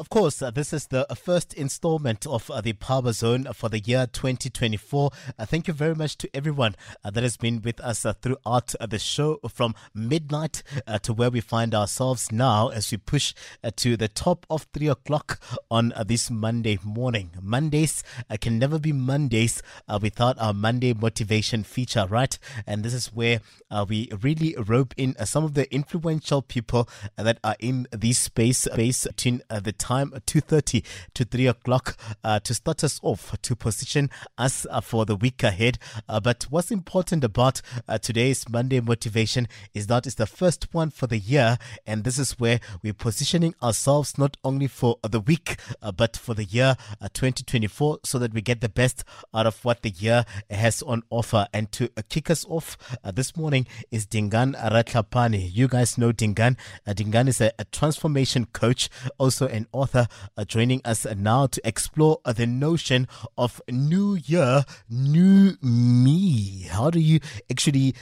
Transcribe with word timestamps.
Of 0.00 0.10
course, 0.10 0.40
uh, 0.42 0.52
this 0.52 0.72
is 0.72 0.86
the 0.86 1.10
uh, 1.10 1.16
first 1.16 1.52
installment 1.54 2.24
of 2.24 2.48
uh, 2.52 2.60
the 2.60 2.72
Power 2.74 3.10
Zone 3.10 3.48
for 3.52 3.68
the 3.68 3.80
year 3.80 4.06
2024. 4.06 5.10
Uh, 5.36 5.44
thank 5.44 5.66
you 5.66 5.74
very 5.74 5.96
much 5.96 6.16
to 6.18 6.30
everyone 6.32 6.76
uh, 7.02 7.10
that 7.10 7.24
has 7.24 7.36
been 7.36 7.60
with 7.62 7.80
us 7.80 8.06
uh, 8.06 8.12
throughout 8.12 8.76
the 8.88 9.00
show 9.00 9.40
from 9.48 9.74
midnight 9.92 10.62
to 11.02 11.12
where 11.12 11.30
we 11.30 11.40
find 11.40 11.74
ourselves 11.74 12.30
now 12.30 12.68
as 12.68 12.92
we 12.92 12.98
push 12.98 13.34
to 13.74 13.96
the 13.96 14.06
top 14.06 14.46
of 14.48 14.68
three 14.72 14.86
o'clock 14.86 15.40
on 15.68 15.92
this 16.06 16.30
Monday 16.30 16.78
morning. 16.84 17.30
Mondays 17.42 18.04
can 18.40 18.56
never 18.56 18.78
be 18.78 18.92
Mondays 18.92 19.64
without 20.00 20.38
our 20.38 20.54
Monday 20.54 20.92
motivation 20.92 21.64
feature, 21.64 22.06
right? 22.08 22.38
And 22.68 22.84
this 22.84 22.94
is 22.94 23.08
where 23.08 23.40
we 23.88 24.10
really 24.22 24.54
rope 24.56 24.94
in 24.96 25.16
some 25.26 25.42
of 25.42 25.54
the 25.54 25.72
influential 25.74 26.40
people 26.40 26.88
that 27.16 27.40
are 27.42 27.56
in 27.58 27.88
this 27.90 28.20
space, 28.20 28.58
space 28.58 29.04
between 29.04 29.42
the 29.48 29.72
time 29.72 29.87
2.30 29.88 30.84
to 31.14 31.24
3 31.24 31.46
o'clock 31.46 31.96
uh, 32.22 32.40
to 32.40 32.54
start 32.54 32.84
us 32.84 33.00
off, 33.02 33.34
to 33.40 33.56
position 33.56 34.10
us 34.36 34.66
uh, 34.70 34.80
for 34.80 35.06
the 35.06 35.16
week 35.16 35.42
ahead. 35.42 35.78
Uh, 36.08 36.20
but 36.20 36.46
what's 36.50 36.70
important 36.70 37.24
about 37.24 37.62
uh, 37.88 37.98
today's 37.98 38.48
Monday 38.48 38.80
motivation 38.80 39.48
is 39.74 39.86
that 39.86 40.06
it's 40.06 40.16
the 40.16 40.26
first 40.26 40.68
one 40.72 40.90
for 40.90 41.06
the 41.06 41.18
year. 41.18 41.58
And 41.86 42.04
this 42.04 42.18
is 42.18 42.32
where 42.38 42.60
we're 42.82 42.92
positioning 42.92 43.54
ourselves 43.62 44.18
not 44.18 44.36
only 44.44 44.66
for 44.66 44.96
the 45.02 45.20
week, 45.20 45.56
uh, 45.82 45.92
but 45.92 46.16
for 46.16 46.34
the 46.34 46.44
year 46.44 46.76
2024 47.00 48.00
so 48.04 48.18
that 48.18 48.34
we 48.34 48.42
get 48.42 48.60
the 48.60 48.68
best 48.68 49.04
out 49.34 49.46
of 49.46 49.64
what 49.64 49.82
the 49.82 49.90
year 49.90 50.24
has 50.50 50.82
on 50.82 51.02
offer. 51.10 51.46
And 51.52 51.72
to 51.72 51.88
kick 52.08 52.30
us 52.30 52.44
off 52.48 52.76
this 53.04 53.36
morning 53.36 53.66
is 53.90 54.06
Dingaan 54.06 54.54
Ratlhapane. 54.54 55.50
You 55.52 55.68
guys 55.68 55.96
know 55.96 56.12
Dingaan. 56.12 56.56
Dingaan 56.86 57.28
is 57.28 57.40
a, 57.40 57.52
a 57.58 57.64
transformation 57.64 58.46
coach, 58.46 58.88
also 59.18 59.46
an 59.48 59.66
author, 59.78 60.08
uh, 60.36 60.44
joining 60.44 60.80
us 60.84 61.06
now 61.16 61.46
to 61.46 61.60
explore 61.64 62.18
uh, 62.24 62.32
the 62.32 62.46
notion 62.46 63.06
of 63.36 63.62
new 63.70 64.14
year, 64.14 64.64
new 64.90 65.56
me. 65.62 66.66
How 66.70 66.90
do 66.90 66.98
you 66.98 67.20
actually 67.50 67.94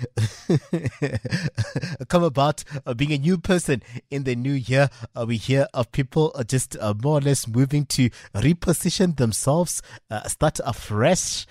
come 2.09 2.23
about 2.23 2.65
uh, 2.87 2.95
being 2.95 3.13
a 3.13 3.19
new 3.19 3.39
person 3.39 3.83
in 4.11 4.25
the 4.25 4.35
new 4.35 4.53
year? 4.53 4.89
Uh, 5.15 5.27
we 5.29 5.37
hear 5.37 5.67
of 5.75 5.93
people 5.93 6.33
uh, 6.35 6.45
just 6.45 6.77
uh, 6.81 6.95
more 7.03 7.19
or 7.19 7.21
less 7.21 7.47
moving 7.47 7.85
to 7.87 8.09
reposition 8.35 9.17
themselves, 9.17 9.83
start 10.27 10.61
afresh, 10.65 11.47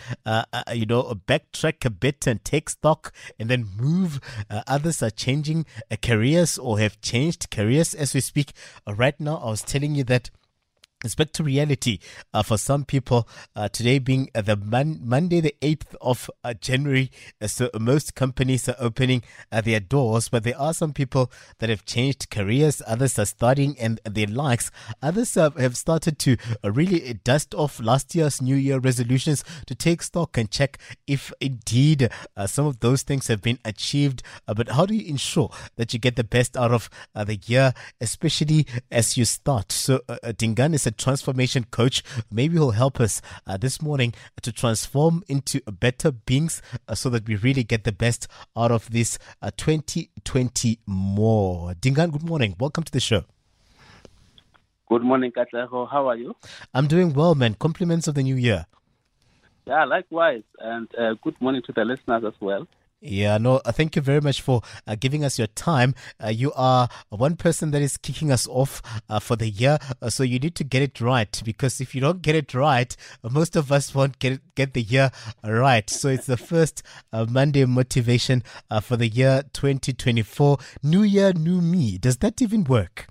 you 0.73 0.86
know, 0.86 1.03
backtrack 1.28 1.86
a 1.86 1.90
bit 1.90 2.26
and 2.26 2.44
take 2.44 2.70
stock 2.70 3.14
and 3.40 3.50
then 3.50 3.68
move. 3.78 4.20
others 4.68 5.03
are 5.03 5.09
changing 5.12 5.66
careers 6.02 6.58
or 6.58 6.80
have 6.80 7.00
changed 7.02 7.52
careers 7.52 7.94
as 7.94 8.14
we 8.14 8.22
speak. 8.22 8.53
right 8.88 9.20
now, 9.20 9.38
I 9.38 9.50
was 9.50 9.62
telling 9.62 9.96
you 9.96 10.03
that 10.06 10.14
that 10.16 10.30
it's 11.06 11.16
back 11.16 11.31
to 11.34 11.44
reality 11.44 12.00
uh, 12.34 12.42
for 12.42 12.58
some 12.58 12.84
people. 12.84 13.28
Uh, 13.56 13.70
today 13.70 14.00
being 14.00 14.30
uh, 14.34 14.42
the 14.42 14.56
mon- 14.56 15.00
Monday, 15.03 15.39
the 15.39 15.56
8th 15.62 15.95
of 16.02 16.30
uh, 16.44 16.53
January. 16.56 17.12
Uh, 17.39 17.47
so 17.47 17.70
most 17.80 18.16
companies 18.16 18.67
are 18.67 18.75
opening 18.80 19.22
uh, 19.52 19.62
their 19.62 19.80
doors, 19.80 20.30
but 20.30 20.44
there 20.44 20.58
are 20.59 20.73
some 20.73 20.94
people 20.94 21.31
that 21.59 21.70
have 21.70 21.86
changed 21.86 22.31
careers. 22.31 22.81
Others 22.88 23.20
are 23.20 23.25
studying 23.25 23.78
and 23.80 24.02
their 24.03 24.25
likes. 24.25 24.72
Others 25.02 25.36
have 25.36 25.78
started 25.78 26.17
to 26.20 26.38
really 26.64 27.14
dust 27.23 27.53
off 27.53 27.80
last 27.80 28.16
year's 28.16 28.42
New 28.42 28.56
Year 28.56 28.80
resolutions 28.80 29.44
to 29.67 29.75
take 29.75 30.02
stock 30.02 30.38
and 30.38 30.50
check 30.50 30.80
if 31.06 31.31
indeed 31.40 32.09
some 32.47 32.66
of 32.66 32.79
those 32.79 33.03
things 33.03 33.28
have 33.28 33.41
been 33.41 33.59
achieved. 33.63 34.24
but 34.47 34.69
how 34.69 34.85
do 34.85 34.96
you 34.96 35.08
ensure 35.08 35.52
that 35.75 35.94
you 35.94 36.00
get 36.00 36.16
the 36.16 36.24
best 36.24 36.58
out 36.58 36.72
of 36.72 36.90
the 37.13 37.35
year, 37.46 37.74
especially 38.02 38.66
as 38.91 39.18
you 39.18 39.25
start? 39.25 39.72
So 39.72 40.02
Dingaan 40.38 40.74
is 40.74 40.88
a 40.88 40.94
transformation 40.97 41.66
coach. 41.72 42.03
Maybe 42.31 42.56
he'll 42.56 42.72
help 42.72 43.00
us 43.00 43.22
uh, 43.47 43.57
this 43.57 43.81
morning 43.81 44.13
to 44.41 44.51
transform 44.51 45.23
into 45.28 45.61
better 45.61 46.11
beings 46.11 46.61
uh, 46.88 46.95
so 46.95 47.09
that 47.09 47.28
we 47.28 47.35
really 47.35 47.63
get 47.63 47.83
the 47.83 47.91
best 47.91 48.28
out 48.56 48.72
of 48.72 48.89
this 48.91 49.17
uh, 49.41 49.51
2020 49.57 50.79
more. 50.85 51.73
Dingaan, 51.75 52.11
good 52.11 52.23
morning. 52.23 52.55
Welcome 52.59 52.84
to 52.84 52.91
the 52.91 53.00
show. 53.00 53.25
Good 54.88 55.03
morning, 55.03 55.31
Katleho. 55.31 55.89
How 55.89 56.07
are 56.07 56.16
you? 56.16 56.35
I'm 56.73 56.88
doing 56.88 57.13
well, 57.13 57.34
man. 57.34 57.55
Compliments 57.55 58.07
of 58.07 58.16
the 58.16 58.23
new 58.23 58.35
year. 58.35 58.67
Yeah, 59.66 59.85
likewise. 59.85 60.44
And 60.59 60.88
uh, 60.95 61.16
good 61.23 61.39
morning 61.41 61.63
to 61.66 61.72
the 61.72 61.85
listeners 61.85 62.23
as 62.23 62.39
well. 62.39 62.67
Yeah, 63.07 63.38
no, 63.38 63.61
uh, 63.63 63.71
thank 63.71 63.95
you 63.95 64.01
very 64.01 64.19
much 64.19 64.41
for 64.41 64.63
uh, 64.88 64.95
giving 64.99 65.23
us 65.23 65.38
your 65.38 65.45
time. 65.47 65.93
Uh, 66.23 66.29
you 66.29 66.51
are 66.55 66.89
one 67.09 67.35
person 67.35 67.69
that 67.69 67.83
is 67.83 67.97
kicking 67.97 68.31
us 68.31 68.47
off 68.47 68.81
uh, 69.07 69.19
for 69.19 69.35
the 69.35 69.47
year, 69.47 69.77
uh, 70.01 70.09
so 70.09 70.23
you 70.23 70.39
need 70.39 70.55
to 70.55 70.63
get 70.63 70.81
it 70.81 70.99
right 70.99 71.39
because 71.45 71.79
if 71.79 71.93
you 71.93 72.01
don't 72.01 72.23
get 72.23 72.35
it 72.35 72.55
right, 72.55 72.97
uh, 73.23 73.29
most 73.29 73.55
of 73.55 73.71
us 73.71 73.93
won't 73.93 74.17
get 74.17 74.33
it, 74.33 74.55
get 74.55 74.73
the 74.73 74.81
year 74.81 75.11
right. 75.43 75.88
So 75.88 76.07
it's 76.07 76.25
the 76.25 76.35
first 76.35 76.81
Monday 77.13 77.66
motivation 77.66 78.41
for 78.81 78.97
the 78.97 79.07
year 79.07 79.43
2024. 79.53 80.57
New 80.81 81.03
year, 81.03 81.31
new 81.31 81.61
me. 81.61 81.99
Does 81.99 82.17
that 82.17 82.41
even 82.41 82.63
work? 82.63 83.07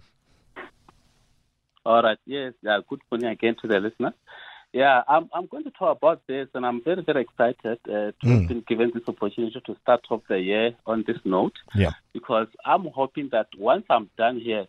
All 1.87 2.03
right. 2.03 2.19
Yes. 2.27 2.55
Good 2.65 3.01
morning 3.13 3.29
again 3.31 3.55
to 3.63 3.69
the 3.69 3.79
listeners. 3.79 4.15
Yeah, 4.75 5.03
I'm 5.07 5.31
I'm 5.33 5.47
going 5.47 5.63
to 5.65 5.71
talk 5.71 5.99
about 5.99 6.27
this, 6.27 6.49
and 6.53 6.67
I'm 6.67 6.83
very 6.83 7.01
very 7.01 7.23
excited 7.23 7.79
uh, 7.89 8.11
to 8.11 8.15
mm. 8.25 8.41
have 8.41 8.49
been 8.49 8.65
given 8.67 8.91
this 8.93 9.05
opportunity 9.07 9.63
to 9.65 9.77
start 9.81 10.05
off 10.11 10.23
the 10.29 10.41
year 10.41 10.73
on 10.85 11.05
this 11.07 11.19
note. 11.25 11.55
Yeah, 11.77 11.93
because 12.13 12.49
I'm 12.67 12.87
hoping 12.87 13.29
that 13.31 13.47
once 13.57 13.85
I'm 13.89 14.11
done 14.19 14.41
here, 14.41 14.67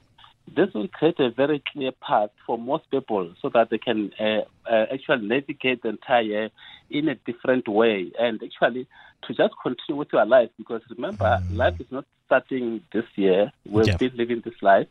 this 0.56 0.72
will 0.76 0.88
create 0.90 1.20
a 1.20 1.32
very 1.32 1.64
clear 1.74 1.92
path 1.92 2.30
for 2.46 2.56
most 2.56 2.84
people, 2.92 3.34
so 3.42 3.50
that 3.50 3.72
they 3.72 3.80
can 3.80 4.12
uh, 4.20 4.42
uh, 4.70 4.86
actually 4.94 5.26
navigate 5.26 5.82
the 5.82 5.90
entire 5.90 6.22
year 6.22 6.50
in 6.92 7.10
a 7.10 7.16
different 7.16 7.68
way, 7.68 8.12
and 8.20 8.40
actually 8.44 8.86
to 9.24 9.34
just 9.34 9.56
continue 9.64 9.98
with 9.98 10.14
your 10.14 10.26
life. 10.28 10.52
Because 10.56 10.84
remember, 10.92 11.42
mm. 11.42 11.58
life 11.58 11.82
is 11.82 11.88
not 11.90 12.06
starting 12.28 12.82
this 12.94 13.06
year; 13.16 13.52
we've 13.68 13.98
been 13.98 14.12
living 14.16 14.44
this 14.46 14.62
life. 14.62 14.88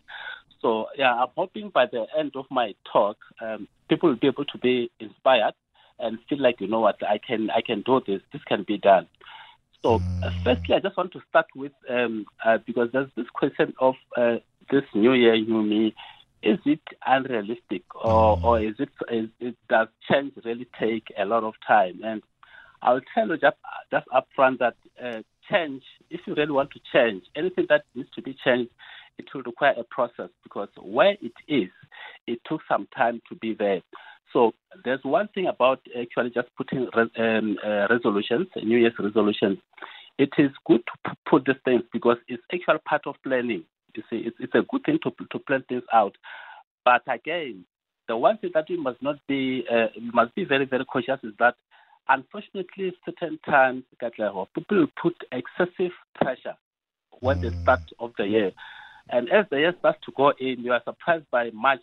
So 0.64 0.86
yeah, 0.96 1.12
I'm 1.12 1.28
hoping 1.36 1.68
by 1.68 1.84
the 1.84 2.06
end 2.18 2.32
of 2.36 2.46
my 2.50 2.74
talk, 2.90 3.18
um, 3.42 3.68
people 3.90 4.08
will 4.08 4.16
be 4.16 4.28
able 4.28 4.46
to 4.46 4.56
be 4.56 4.90
inspired 4.98 5.52
and 5.98 6.18
feel 6.26 6.40
like 6.40 6.58
you 6.58 6.68
know 6.68 6.80
what 6.80 6.96
I 7.06 7.18
can 7.18 7.50
I 7.50 7.60
can 7.60 7.82
do 7.82 8.00
this. 8.06 8.22
This 8.32 8.42
can 8.44 8.64
be 8.66 8.78
done. 8.78 9.06
So 9.82 10.00
uh, 10.22 10.30
firstly, 10.42 10.74
I 10.74 10.80
just 10.80 10.96
want 10.96 11.12
to 11.12 11.20
start 11.28 11.48
with 11.54 11.72
um, 11.90 12.24
uh, 12.42 12.56
because 12.64 12.88
there's 12.94 13.10
this 13.14 13.28
question 13.34 13.74
of 13.78 13.94
uh, 14.16 14.36
this 14.70 14.84
new 14.94 15.12
year, 15.12 15.36
new 15.36 15.62
me. 15.62 15.94
Is 16.42 16.58
it 16.64 16.80
unrealistic, 17.06 17.82
or 17.94 18.40
or 18.42 18.58
is 18.58 18.76
it, 18.78 18.88
is 19.10 19.28
it 19.40 19.56
does 19.68 19.88
change 20.10 20.32
really 20.46 20.66
take 20.80 21.08
a 21.18 21.26
lot 21.26 21.44
of 21.44 21.52
time? 21.66 22.00
And 22.02 22.22
I'll 22.80 23.02
tell 23.14 23.28
you 23.28 23.36
just 23.36 23.58
just 23.90 24.06
upfront 24.08 24.60
that 24.60 24.76
uh, 25.02 25.20
change, 25.50 25.82
if 26.08 26.20
you 26.26 26.34
really 26.34 26.52
want 26.52 26.70
to 26.70 26.80
change 26.90 27.24
anything 27.36 27.66
that 27.68 27.84
needs 27.94 28.08
to 28.14 28.22
be 28.22 28.34
changed, 28.42 28.70
it 29.18 29.26
will 29.34 29.42
require 29.42 29.74
a 29.78 29.84
process 29.84 30.28
because 30.42 30.68
where 30.80 31.16
it 31.20 31.32
is, 31.48 31.70
it 32.26 32.38
took 32.46 32.60
some 32.68 32.86
time 32.96 33.20
to 33.28 33.36
be 33.36 33.54
there. 33.54 33.80
So 34.32 34.52
there's 34.84 35.00
one 35.02 35.28
thing 35.34 35.46
about 35.46 35.80
actually 35.98 36.30
just 36.30 36.48
putting 36.56 36.88
res- 36.96 37.08
um, 37.18 37.56
uh, 37.64 37.86
resolutions, 37.88 38.48
New 38.56 38.78
Year's 38.78 38.94
resolutions. 38.98 39.58
It 40.18 40.30
is 40.38 40.50
good 40.66 40.80
to 40.86 41.10
p- 41.10 41.18
put 41.28 41.44
these 41.46 41.56
things 41.64 41.82
because 41.92 42.16
it's 42.28 42.42
actually 42.52 42.78
part 42.86 43.02
of 43.06 43.14
planning. 43.22 43.64
You 43.94 44.02
see, 44.10 44.24
it's, 44.26 44.36
it's 44.40 44.54
a 44.54 44.62
good 44.68 44.84
thing 44.84 44.98
to 45.04 45.12
to 45.30 45.38
plan 45.38 45.64
things 45.68 45.84
out. 45.92 46.16
But 46.84 47.02
again, 47.06 47.64
the 48.08 48.16
one 48.16 48.38
thing 48.38 48.50
that 48.54 48.66
we 48.68 48.76
must 48.76 49.00
not 49.02 49.16
be 49.28 49.64
uh, 49.70 49.86
must 50.12 50.34
be 50.34 50.44
very 50.44 50.64
very 50.64 50.84
cautious 50.84 51.20
is 51.22 51.32
that 51.38 51.54
unfortunately 52.08 52.92
certain 53.04 53.38
times 53.46 53.84
people 54.54 54.86
put 55.00 55.14
excessive 55.32 55.92
pressure 56.14 56.54
when 57.20 57.40
the 57.40 57.52
start 57.62 57.80
of 57.98 58.12
the 58.18 58.24
year. 58.26 58.52
And 59.10 59.30
as 59.30 59.46
the 59.50 59.58
year 59.58 59.74
starts 59.78 59.98
to 60.06 60.12
go 60.16 60.32
in, 60.38 60.60
you 60.60 60.72
are 60.72 60.82
surprised 60.84 61.30
by 61.30 61.50
March. 61.50 61.82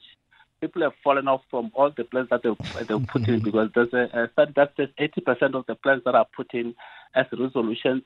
People 0.59 0.83
have 0.83 0.93
fallen 1.03 1.27
off 1.27 1.41
from 1.49 1.71
all 1.73 1.91
the 1.95 2.03
plans 2.03 2.29
that 2.29 2.43
they've, 2.43 2.87
they've 2.87 3.07
put 3.07 3.27
in 3.27 3.39
because 3.43 3.69
there's 3.73 3.93
a, 3.93 4.09
a 4.13 4.29
study 4.33 4.53
that 4.55 4.73
says 4.77 4.89
80% 4.99 5.55
of 5.55 5.65
the 5.65 5.75
plans 5.75 6.03
that 6.05 6.15
are 6.15 6.27
put 6.35 6.53
in 6.53 6.75
as 7.15 7.25
resolutions 7.37 8.03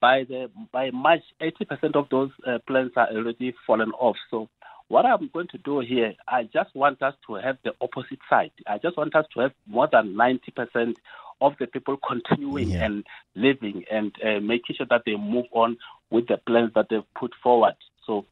by 0.00 0.24
the 0.24 0.50
by 0.72 0.90
March, 0.90 1.22
80% 1.40 1.94
of 1.94 2.08
those 2.10 2.30
uh, 2.46 2.58
plans 2.66 2.92
are 2.96 3.08
already 3.08 3.54
fallen 3.66 3.90
off. 3.92 4.16
So 4.30 4.48
what 4.88 5.06
I'm 5.06 5.30
going 5.32 5.48
to 5.48 5.58
do 5.58 5.80
here, 5.80 6.14
I 6.28 6.44
just 6.44 6.74
want 6.74 7.02
us 7.02 7.14
to 7.26 7.34
have 7.34 7.56
the 7.64 7.72
opposite 7.80 8.18
side. 8.28 8.52
I 8.66 8.78
just 8.78 8.96
want 8.96 9.14
us 9.16 9.26
to 9.34 9.40
have 9.40 9.52
more 9.66 9.88
than 9.90 10.14
90% 10.14 10.96
of 11.40 11.54
the 11.58 11.66
people 11.66 11.96
continuing 12.06 12.70
yeah. 12.70 12.84
and 12.84 13.06
living 13.34 13.84
and 13.90 14.14
uh, 14.22 14.40
making 14.40 14.76
sure 14.76 14.86
that 14.90 15.02
they 15.06 15.16
move 15.16 15.46
on 15.52 15.76
with 16.10 16.28
the 16.28 16.36
plans 16.36 16.72
that 16.74 16.88
they've 16.90 17.14
put 17.14 17.32
forward. 17.42 17.74
So 18.06 18.26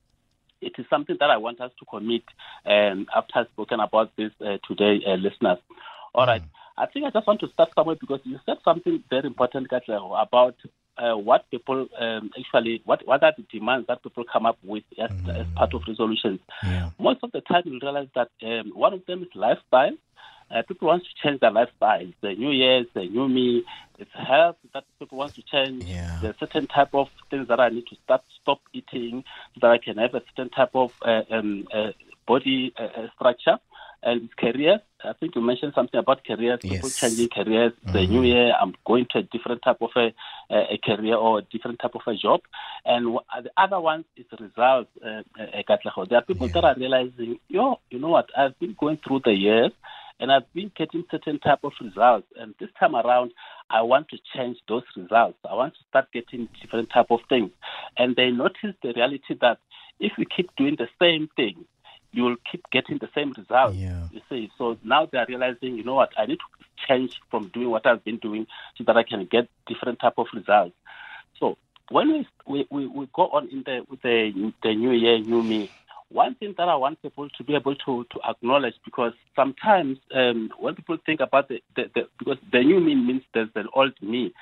it 0.63 0.73
is 0.79 0.87
something 0.89 1.17
that 1.21 1.31
I 1.31 1.37
want 1.37 1.61
us 1.61 1.73
to 1.79 1.85
commit 1.85 2.23
um, 2.65 3.07
after 3.15 3.41
I've 3.41 3.49
spoken 3.49 3.81
about 3.81 4.13
this 4.17 4.33
uh, 4.41 4.59
today, 4.67 5.01
uh, 5.07 5.15
listeners. 5.15 5.59
All 6.15 6.27
right. 6.27 6.43
Mm. 6.43 6.49
I 6.79 6.87
think 6.87 7.05
I 7.05 7.11
just 7.11 7.27
want 7.27 7.41
to 7.41 7.49
start 7.49 7.71
somewhere 7.75 7.97
because 8.01 8.21
you 8.25 8.39
said 8.47 8.57
something 8.65 9.03
very 9.11 9.27
important, 9.27 9.69
Katlego, 9.69 10.21
about 10.21 10.57
uh, 10.97 11.17
what 11.17 11.51
people 11.51 11.87
um, 11.99 12.31
actually, 12.39 12.83
what, 12.85 13.07
what 13.07 13.23
are 13.23 13.33
the 13.37 13.45
demands 13.51 13.87
that 13.89 14.03
people 14.03 14.25
come 14.31 14.47
up 14.47 14.59
with 14.63 14.85
as, 14.99 15.11
mm. 15.11 15.41
as 15.41 15.47
part 15.55 15.75
of 15.75 15.83
resolutions. 15.87 16.41
Yeah. 16.63 16.91
Most 16.99 17.21
of 17.23 17.33
the 17.33 17.41
time, 17.41 17.63
you 17.67 17.79
realize 17.83 18.09
that 18.15 18.31
um, 18.43 18.73
one 18.75 18.93
of 18.93 19.05
them 19.07 19.23
is 19.23 19.29
lifestyle. 19.35 19.97
Uh, 20.53 20.63
people 20.63 20.89
want 20.89 21.03
to 21.03 21.09
change 21.23 21.41
their 21.41 21.51
lifestyle. 21.51 22.07
The 22.21 22.35
new 22.35 22.51
year, 22.51 22.85
the 22.95 23.07
new 23.07 23.29
me. 23.29 23.65
It's 23.99 24.11
health 24.15 24.57
that 24.75 24.85
people 24.99 25.19
want 25.19 25.35
to 25.35 25.43
change. 25.43 25.85
Yeah. 25.85 26.19
There's 26.21 26.39
certain 26.39 26.67
type 26.67 26.95
of 26.95 27.09
things 27.31 27.49
that 27.49 27.61
I 27.61 27.69
need 27.69 27.87
to 27.87 27.97
start 28.05 28.23
stop 28.41 28.61
eating 28.73 29.23
so 29.55 29.61
that 29.63 29.71
I 29.71 29.79
can 29.79 29.99
have 29.99 30.15
a 30.15 30.23
certain 30.31 30.51
type 30.51 30.71
of 30.75 30.93
uh, 31.03 31.23
um, 31.31 31.69
uh, 31.73 31.93
body 32.27 32.73
uh, 32.79 32.83
uh, 32.83 33.07
structure 33.15 33.59
and 34.03 34.29
careers. 34.37 34.81
I 35.05 35.13
think 35.13 35.37
you 35.37 35.41
mentioned 35.41 35.73
something 35.75 35.99
about 35.99 36.25
careers, 36.25 36.59
yes. 36.63 36.73
people 36.73 36.91
changing 36.91 37.29
careers. 37.29 37.73
Mm-hmm. 37.73 37.93
The 37.93 38.07
new 38.09 38.23
year, 38.23 38.53
I'm 38.61 38.75
going 38.85 39.07
to 39.11 39.19
a 39.19 39.23
different 39.23 39.63
type 39.63 39.81
of 39.81 39.91
a, 39.97 40.13
a, 40.51 40.79
career 40.85 41.15
or 41.15 41.39
a 41.39 41.43
different 41.43 41.79
type 41.79 41.95
of 41.95 42.03
a 42.07 42.17
job. 42.17 42.41
And 42.85 43.19
the 43.43 43.51
other 43.57 43.81
one 43.81 44.05
is 44.17 44.27
results. 44.33 44.91
Uh, 45.05 45.23
uh, 45.41 46.05
there 46.09 46.19
are 46.19 46.23
people 46.23 46.49
yeah. 46.49 46.53
that 46.55 46.65
are 46.65 46.75
realizing, 46.77 47.39
yo, 47.49 47.79
you 47.91 48.01
know 48.01 48.09
what, 48.09 48.31
I've 48.37 48.59
been 48.59 48.77
going 48.79 48.99
through 49.07 49.21
the 49.25 49.33
years 49.33 49.73
and 50.23 50.31
I've 50.31 50.51
been 50.55 50.71
getting 50.77 51.05
certain 51.11 51.41
type 51.41 51.65
of 51.65 51.73
results. 51.81 52.29
And 52.39 52.55
this 52.61 52.71
time 52.79 52.95
around, 52.95 53.33
I 53.69 53.83
want 53.83 54.09
to 54.11 54.19
change 54.37 54.57
those 54.69 54.85
results. 54.97 55.37
I 55.45 55.55
want 55.55 55.75
to 55.75 55.81
start 55.89 56.13
getting 56.13 56.49
different 56.61 56.91
type 56.91 57.11
of 57.11 57.19
things. 57.29 57.51
And 57.99 58.15
they 58.15 58.31
notice 58.31 58.77
the 58.85 58.93
reality 58.95 59.35
that 59.41 59.59
if 59.99 60.13
we 60.17 60.25
keep 60.25 60.55
doing 60.55 60.77
the 60.77 60.89
same 61.01 61.29
thing, 61.35 61.65
you 62.13 62.23
will 62.23 62.37
keep 62.49 62.63
getting 62.71 62.99
the 62.99 63.09
same 63.17 63.33
results. 63.37 63.77
Yeah. 63.77 64.07
You 64.13 64.21
see, 64.31 64.53
so 64.57 64.79
now 64.85 65.07
they 65.11 65.19
are 65.19 65.27
realizing, 65.29 65.77
you 65.77 65.83
know 65.83 65.95
what, 65.95 66.13
I 66.17 66.27
need 66.27 66.39
to 66.39 66.87
change 66.87 67.21
from 67.29 67.49
doing 67.49 67.71
what 67.71 67.85
I've 67.85 68.05
been 68.05 68.19
doing 68.19 68.47
so 68.79 68.85
that 68.85 68.97
I 68.97 69.03
can 69.03 69.25
get 69.25 69.49
different 69.67 69.99
type 69.99 70.15
of 70.19 70.29
results. 70.33 70.77
So 71.41 71.59
when 71.91 72.13
we 72.13 72.29
we, 72.47 72.67
we, 72.71 72.87
we 72.87 73.09
go 73.13 73.29
on 73.29 73.49
in 73.49 73.65
the 73.65 73.85
with 73.89 74.03
the 74.03 74.53
the 74.63 74.75
new 74.75 74.93
year, 74.93 75.19
new 75.19 75.43
me, 75.43 75.69
one 76.13 76.35
thing 76.37 76.55
that 76.59 76.69
I 76.69 76.75
want 76.77 77.01
people 77.03 77.29
to 77.29 77.45
be 77.45 77.55
able 77.55 77.75
to, 77.75 78.05
to 78.11 78.21
acknowledge 78.29 78.75
because 78.85 79.13
sometimes 79.35 79.99
um, 80.15 80.51
when 80.59 80.75
people 80.75 80.99
think 81.05 81.21
about 81.21 81.49
the, 81.49 81.63
the, 81.77 81.91
the, 81.95 82.03
because 82.19 82.39
the 82.53 82.61
new 82.61 82.81
me 82.81 82.95
means 82.95 83.23
there's 83.35 83.49
the 83.55 83.65
old 83.75 83.95
me. 84.03 84.33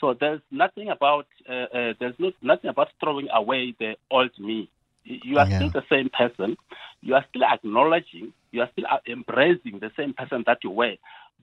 So 0.00 0.14
there's 0.18 0.40
nothing 0.50 0.88
about 0.88 1.26
uh, 1.48 1.52
uh, 1.52 1.94
there's 2.00 2.14
not, 2.18 2.32
nothing 2.42 2.70
about 2.70 2.88
throwing 3.00 3.28
away 3.32 3.74
the 3.78 3.96
old 4.10 4.30
me. 4.38 4.70
You 5.04 5.38
are 5.38 5.48
yeah. 5.48 5.58
still 5.58 5.70
the 5.70 5.84
same 5.90 6.08
person. 6.10 6.56
You 7.02 7.14
are 7.14 7.24
still 7.30 7.44
acknowledging. 7.44 8.32
You 8.50 8.62
are 8.62 8.70
still 8.72 8.84
embracing 9.06 9.78
the 9.80 9.90
same 9.96 10.14
person 10.14 10.44
that 10.46 10.58
you 10.64 10.70
were. 10.70 10.96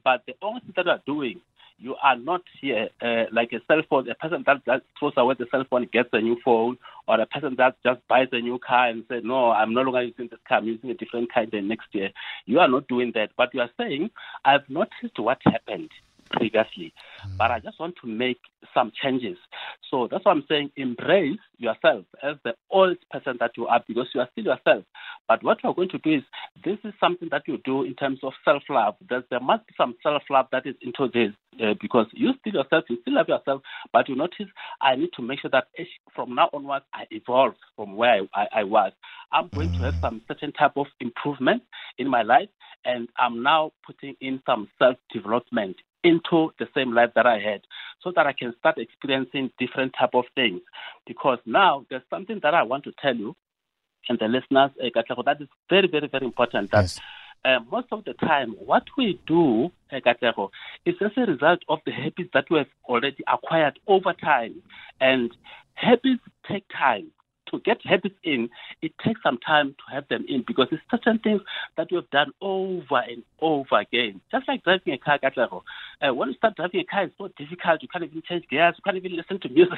But 0.03 0.23
the 0.25 0.35
only 0.41 0.61
thing 0.61 0.73
that 0.75 0.85
you 0.85 0.91
are 0.91 1.01
doing, 1.05 1.41
you 1.79 1.95
are 2.01 2.17
not 2.17 2.41
here 2.59 2.89
uh, 3.01 3.25
like 3.31 3.53
a 3.53 3.59
cell 3.67 3.81
phone, 3.89 4.09
a 4.09 4.15
person 4.15 4.43
that 4.45 4.65
just 4.65 4.83
throws 4.97 5.13
away 5.17 5.35
the 5.37 5.45
cell 5.51 5.63
phone 5.69 5.87
gets 5.91 6.09
a 6.13 6.19
new 6.19 6.37
phone, 6.43 6.77
or 7.07 7.19
a 7.19 7.25
person 7.25 7.55
that 7.57 7.75
just 7.83 8.05
buys 8.07 8.27
a 8.31 8.39
new 8.39 8.59
car 8.59 8.89
and 8.89 9.03
says, 9.07 9.21
No, 9.23 9.51
I'm 9.51 9.73
no 9.73 9.81
longer 9.81 10.03
using 10.03 10.27
this 10.29 10.39
car, 10.47 10.57
I'm 10.57 10.65
using 10.65 10.89
a 10.89 10.95
different 10.95 11.31
car 11.31 11.45
the 11.45 11.61
next 11.61 11.87
year. 11.91 12.09
You 12.45 12.59
are 12.59 12.67
not 12.67 12.87
doing 12.87 13.11
that. 13.15 13.31
But 13.37 13.53
you 13.53 13.61
are 13.61 13.69
saying, 13.77 14.09
I've 14.43 14.67
noticed 14.69 15.17
what 15.17 15.39
happened 15.45 15.89
previously. 16.31 16.93
But 17.37 17.51
I 17.51 17.59
just 17.59 17.79
want 17.79 17.95
to 18.01 18.07
make 18.07 18.39
some 18.73 18.91
changes. 19.01 19.37
So 19.89 20.07
that's 20.09 20.25
why 20.25 20.31
I'm 20.31 20.43
saying 20.49 20.71
embrace 20.75 21.39
yourself 21.57 22.05
as 22.21 22.35
the 22.43 22.53
old 22.69 22.97
person 23.11 23.37
that 23.39 23.51
you 23.57 23.67
are 23.67 23.83
because 23.87 24.07
you 24.13 24.21
are 24.21 24.29
still 24.31 24.45
yourself. 24.45 24.83
But 25.27 25.43
what 25.43 25.59
you're 25.63 25.73
going 25.73 25.89
to 25.89 25.97
do 25.99 26.15
is 26.15 26.23
this 26.63 26.77
is 26.83 26.93
something 26.99 27.29
that 27.31 27.43
you 27.47 27.57
do 27.63 27.83
in 27.83 27.95
terms 27.95 28.19
of 28.23 28.33
self 28.43 28.63
love. 28.69 28.95
There 29.09 29.39
must 29.41 29.67
be 29.67 29.73
some 29.77 29.95
self 30.03 30.23
love 30.29 30.47
that 30.51 30.65
is 30.65 30.75
into 30.81 31.07
this 31.13 31.31
uh, 31.61 31.73
because 31.79 32.07
you 32.13 32.31
still 32.39 32.61
yourself, 32.61 32.85
you 32.89 32.97
still 33.01 33.15
love 33.15 33.27
yourself, 33.29 33.61
but 33.93 34.09
you 34.09 34.15
notice 34.15 34.47
I 34.81 34.95
need 34.95 35.09
to 35.15 35.21
make 35.21 35.41
sure 35.41 35.51
that 35.51 35.67
from 36.15 36.35
now 36.35 36.49
onwards 36.53 36.85
I 36.93 37.05
evolve 37.11 37.53
from 37.75 37.95
where 37.95 38.21
I, 38.33 38.41
I, 38.41 38.47
I 38.59 38.63
was. 38.63 38.91
I'm 39.31 39.49
going 39.53 39.71
to 39.77 39.83
have 39.85 39.95
mm. 39.95 40.01
some 40.01 40.21
certain 40.27 40.53
type 40.53 40.73
of 40.75 40.87
improvement 40.99 41.63
in 41.97 42.09
my 42.09 42.23
life, 42.23 42.49
and 42.85 43.07
I'm 43.17 43.43
now 43.43 43.71
putting 43.85 44.15
in 44.21 44.41
some 44.45 44.69
self 44.79 44.97
development 45.13 45.77
into 46.07 46.51
the 46.59 46.67
same 46.75 46.93
life 46.93 47.11
that 47.15 47.25
I 47.25 47.39
had 47.39 47.61
so 48.03 48.11
that 48.15 48.25
I 48.25 48.33
can 48.33 48.53
start 48.59 48.77
experiencing 48.77 49.51
different 49.59 49.93
type 49.99 50.13
of 50.13 50.25
things. 50.35 50.61
Because 51.05 51.39
now 51.45 51.85
there's 51.89 52.07
something 52.09 52.39
that 52.43 52.53
I 52.53 52.63
want 52.63 52.83
to 52.85 52.93
tell 53.01 53.15
you 53.15 53.35
and 54.09 54.19
the 54.19 54.27
listeners, 54.27 54.71
uh, 54.81 55.23
that 55.25 55.37
is 55.41 55.47
very, 55.69 55.87
very, 55.87 56.07
very 56.07 56.25
important. 56.25 56.71
That 56.71 56.83
yes. 56.83 56.99
uh, 57.43 57.59
most 57.71 57.87
of 57.91 58.05
the 58.05 58.13
time, 58.13 58.51
what 58.51 58.83
we 58.97 59.19
do, 59.27 59.71
uh, 59.91 59.97
is 60.85 60.95
as 61.01 61.11
a 61.17 61.21
result 61.21 61.59
of 61.69 61.79
the 61.85 61.91
habits 61.91 62.29
that 62.33 62.45
we 62.49 62.59
have 62.59 62.67
already 62.85 63.23
acquired 63.27 63.79
over 63.87 64.13
time. 64.13 64.61
And 65.01 65.35
habits 65.73 66.21
take 66.49 66.65
time 66.69 67.11
to 67.51 67.59
get 67.59 67.85
habits 67.85 68.15
in, 68.23 68.49
it 68.81 68.93
takes 69.03 69.21
some 69.23 69.37
time 69.37 69.75
to 69.75 69.95
have 69.95 70.07
them 70.07 70.25
in 70.27 70.43
because 70.45 70.67
it's 70.71 70.81
certain 70.89 71.19
things 71.19 71.41
that 71.75 71.91
you 71.91 71.97
have 71.97 72.09
done 72.09 72.31
over 72.41 73.01
and 73.07 73.23
over 73.41 73.79
again. 73.79 74.21
Just 74.31 74.47
like 74.47 74.63
driving 74.63 74.93
a 74.93 74.97
car, 74.97 75.19
Katlego. 75.19 75.63
Uh, 76.01 76.13
when 76.13 76.29
you 76.29 76.35
start 76.35 76.55
driving 76.55 76.81
a 76.81 76.83
car, 76.83 77.03
it's 77.03 77.17
so 77.17 77.29
difficult. 77.37 77.81
You 77.81 77.87
can't 77.87 78.03
even 78.03 78.21
change 78.27 78.45
gears. 78.49 78.75
You 78.77 78.83
can't 78.83 78.97
even 78.97 79.15
listen 79.15 79.39
to 79.41 79.49
music. 79.49 79.77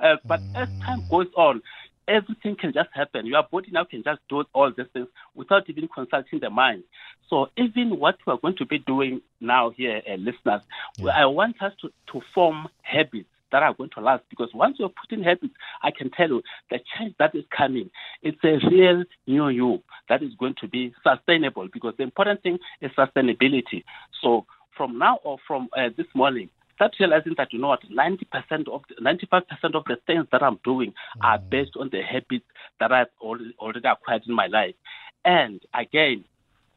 Uh, 0.00 0.16
but 0.26 0.40
mm. 0.40 0.62
as 0.62 0.68
time 0.84 1.02
goes 1.10 1.26
on, 1.36 1.60
everything 2.08 2.56
can 2.56 2.72
just 2.72 2.88
happen. 2.94 3.26
Your 3.26 3.42
body 3.50 3.68
now 3.70 3.84
can 3.84 4.02
just 4.02 4.20
do 4.28 4.44
all 4.54 4.72
these 4.76 4.86
things 4.92 5.08
without 5.34 5.68
even 5.68 5.88
consulting 5.88 6.40
the 6.40 6.50
mind. 6.50 6.84
So 7.28 7.48
even 7.56 7.98
what 7.98 8.16
we're 8.26 8.36
going 8.38 8.56
to 8.56 8.66
be 8.66 8.78
doing 8.78 9.20
now 9.40 9.70
here, 9.70 10.02
uh, 10.08 10.14
listeners, 10.14 10.62
yeah. 10.96 11.10
I 11.10 11.26
want 11.26 11.60
us 11.62 11.72
to, 11.82 11.90
to 12.12 12.20
form 12.34 12.68
habits 12.82 13.28
that 13.52 13.62
are 13.62 13.74
going 13.74 13.90
to 13.94 14.00
last. 14.00 14.24
Because 14.30 14.50
once 14.54 14.76
you're 14.78 14.90
putting 14.90 15.24
habits, 15.24 15.54
I 15.82 15.90
can 15.90 16.10
tell 16.10 16.28
you 16.28 16.42
the 16.70 16.78
change 16.96 17.14
that 17.18 17.34
is 17.34 17.44
coming, 17.56 17.90
it's 18.22 18.42
a 18.44 18.58
real 18.68 19.04
new 19.26 19.48
you 19.48 19.82
that 20.08 20.22
is 20.22 20.32
going 20.38 20.54
to 20.60 20.68
be 20.68 20.92
sustainable. 21.02 21.68
Because 21.72 21.94
the 21.96 22.04
important 22.04 22.42
thing 22.42 22.58
is 22.80 22.90
sustainability. 22.92 23.84
So 24.22 24.46
from 24.76 24.98
now 24.98 25.18
or 25.24 25.38
from 25.46 25.68
uh, 25.76 25.90
this 25.96 26.06
morning, 26.14 26.50
start 26.78 26.94
realizing 27.00 27.34
that 27.36 27.52
you 27.52 27.58
know 27.58 27.68
what 27.68 27.82
90% 27.90 28.68
of 28.68 28.82
95% 29.02 29.42
of 29.74 29.84
the 29.86 29.96
things 30.06 30.26
that 30.30 30.42
I'm 30.42 30.60
doing 30.64 30.90
mm. 30.90 31.24
are 31.24 31.38
based 31.38 31.72
on 31.78 31.90
the 31.90 32.02
habits 32.02 32.46
that 32.78 32.92
I've 32.92 33.08
already, 33.20 33.54
already 33.58 33.88
acquired 33.88 34.22
in 34.28 34.34
my 34.34 34.46
life. 34.46 34.76
And 35.24 35.60
again, 35.74 36.24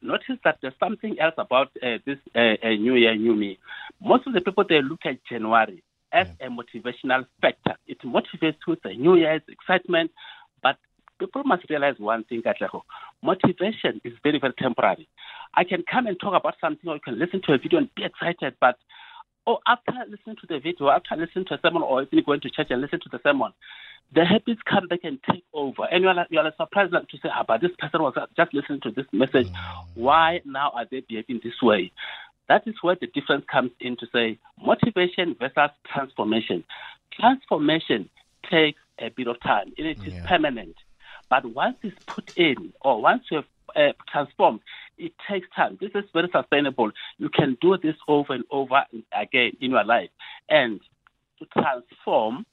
notice 0.01 0.39
that 0.43 0.57
there's 0.61 0.73
something 0.79 1.19
else 1.19 1.35
about 1.37 1.69
uh, 1.83 1.99
this 2.05 2.17
uh, 2.35 2.55
uh, 2.63 2.69
new 2.69 2.95
year, 2.95 3.15
new 3.15 3.35
me. 3.35 3.59
Most 4.01 4.25
of 4.25 4.33
the 4.33 4.41
people 4.41 4.65
they 4.67 4.81
look 4.81 5.01
at 5.05 5.23
January 5.29 5.83
as 6.13 6.27
yeah. 6.39 6.47
a 6.47 6.49
motivational 6.49 7.25
factor. 7.41 7.75
It 7.87 8.01
motivates 8.01 8.57
with 8.67 8.81
the 8.83 8.93
new 8.93 9.15
year's 9.15 9.41
excitement, 9.47 10.11
but 10.61 10.77
people 11.19 11.43
must 11.43 11.69
realize 11.69 11.95
one 11.97 12.23
thing, 12.25 12.41
Katleho. 12.41 12.81
Motivation 13.23 14.01
is 14.03 14.13
very, 14.23 14.39
very 14.39 14.53
temporary. 14.53 15.07
I 15.53 15.63
can 15.63 15.83
come 15.89 16.07
and 16.07 16.19
talk 16.19 16.33
about 16.39 16.55
something, 16.59 16.89
or 16.89 16.95
you 16.95 17.01
can 17.01 17.19
listen 17.19 17.41
to 17.45 17.53
a 17.53 17.57
video 17.57 17.79
and 17.79 17.95
be 17.95 18.03
excited, 18.03 18.55
but 18.59 18.77
oh, 19.47 19.57
after 19.67 19.93
listening 20.09 20.37
to 20.41 20.47
the 20.47 20.59
video, 20.59 20.89
after 20.89 21.15
listening 21.15 21.45
to 21.45 21.55
a 21.55 21.59
sermon, 21.61 21.81
or 21.81 22.03
even 22.03 22.23
going 22.25 22.41
to 22.41 22.49
church 22.49 22.67
and 22.69 22.81
listen 22.81 22.99
to 23.01 23.09
the 23.11 23.19
sermon, 23.23 23.51
the 24.13 24.25
habits 24.25 24.61
come 24.69 24.87
back 24.87 24.99
and 25.03 25.19
take 25.31 25.43
over. 25.53 25.85
And 25.89 26.03
you're, 26.03 26.13
you're 26.29 26.51
surprised 26.57 26.91
to 26.91 27.17
say, 27.17 27.29
ah, 27.33 27.43
but 27.47 27.61
this 27.61 27.71
person 27.79 28.01
was 28.01 28.13
just 28.35 28.53
listening 28.53 28.81
to 28.81 28.91
this 28.91 29.05
message. 29.13 29.47
Mm. 29.47 29.85
Why 29.95 30.41
now 30.45 30.71
are 30.75 30.85
they 30.89 31.01
behaving 31.01 31.39
this 31.43 31.61
way? 31.61 31.91
That 32.51 32.67
is 32.67 32.75
where 32.81 32.97
the 32.99 33.07
difference 33.07 33.45
comes 33.49 33.71
in 33.79 33.95
to 33.95 34.07
say 34.11 34.37
motivation 34.61 35.37
versus 35.39 35.71
transformation. 35.85 36.65
Transformation 37.17 38.09
takes 38.49 38.77
a 38.99 39.07
bit 39.07 39.27
of 39.27 39.39
time 39.39 39.71
and 39.77 39.87
it 39.87 39.97
is 40.05 40.15
yeah. 40.15 40.27
permanent. 40.27 40.75
But 41.29 41.45
once 41.45 41.77
it's 41.81 41.95
put 42.07 42.37
in 42.37 42.73
or 42.81 43.01
once 43.01 43.23
you 43.31 43.37
have 43.37 43.45
uh, 43.73 43.93
transformed, 44.11 44.59
it 44.97 45.13
takes 45.29 45.47
time. 45.55 45.77
This 45.79 45.91
is 45.95 46.03
very 46.11 46.27
sustainable. 46.29 46.91
You 47.19 47.29
can 47.29 47.57
do 47.61 47.77
this 47.77 47.95
over 48.09 48.33
and 48.33 48.43
over 48.51 48.83
again 49.13 49.53
in 49.61 49.71
your 49.71 49.85
life. 49.85 50.09
And 50.49 50.81
to 51.39 51.45
transform, 51.57 52.45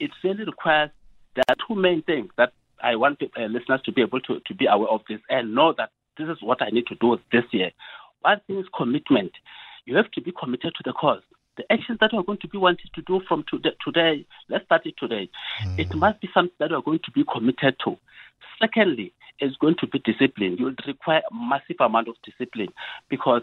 it 0.00 0.10
really 0.24 0.46
requires 0.46 0.90
there 1.36 1.44
are 1.48 1.56
two 1.68 1.76
main 1.76 2.02
things 2.02 2.30
that 2.38 2.54
I 2.82 2.96
want 2.96 3.22
uh, 3.22 3.40
listeners 3.42 3.82
to 3.84 3.92
be 3.92 4.02
able 4.02 4.20
to, 4.22 4.40
to 4.40 4.54
be 4.54 4.66
aware 4.66 4.88
of 4.88 5.02
this 5.08 5.20
and 5.30 5.54
know 5.54 5.72
that 5.78 5.90
this 6.18 6.28
is 6.28 6.38
what 6.42 6.60
I 6.60 6.70
need 6.70 6.88
to 6.88 6.96
do 6.96 7.20
this 7.30 7.44
year. 7.52 7.70
One 8.24 8.40
thing 8.46 8.58
is 8.58 8.66
commitment. 8.74 9.32
You 9.84 9.96
have 9.96 10.10
to 10.12 10.20
be 10.22 10.32
committed 10.32 10.72
to 10.76 10.82
the 10.82 10.94
cause. 10.94 11.20
The 11.58 11.70
actions 11.70 11.98
that 12.00 12.14
are 12.14 12.22
going 12.22 12.38
to 12.38 12.48
be 12.48 12.56
wanting 12.56 12.90
to 12.94 13.02
do 13.02 13.20
from 13.28 13.44
today, 13.48 13.70
today 13.84 14.26
let's 14.48 14.64
start 14.64 14.86
it 14.86 14.94
today. 14.98 15.28
Mm. 15.64 15.78
It 15.78 15.94
must 15.94 16.20
be 16.22 16.30
something 16.32 16.56
that 16.58 16.70
you 16.70 16.76
are 16.76 16.82
going 16.82 17.00
to 17.04 17.10
be 17.10 17.22
committed 17.30 17.76
to. 17.84 17.98
Secondly, 18.58 19.12
it's 19.40 19.56
going 19.56 19.76
to 19.80 19.86
be 19.86 19.98
discipline. 19.98 20.56
You 20.58 20.66
will 20.66 20.74
require 20.86 21.20
a 21.30 21.34
massive 21.34 21.76
amount 21.80 22.08
of 22.08 22.14
discipline 22.24 22.72
because 23.10 23.42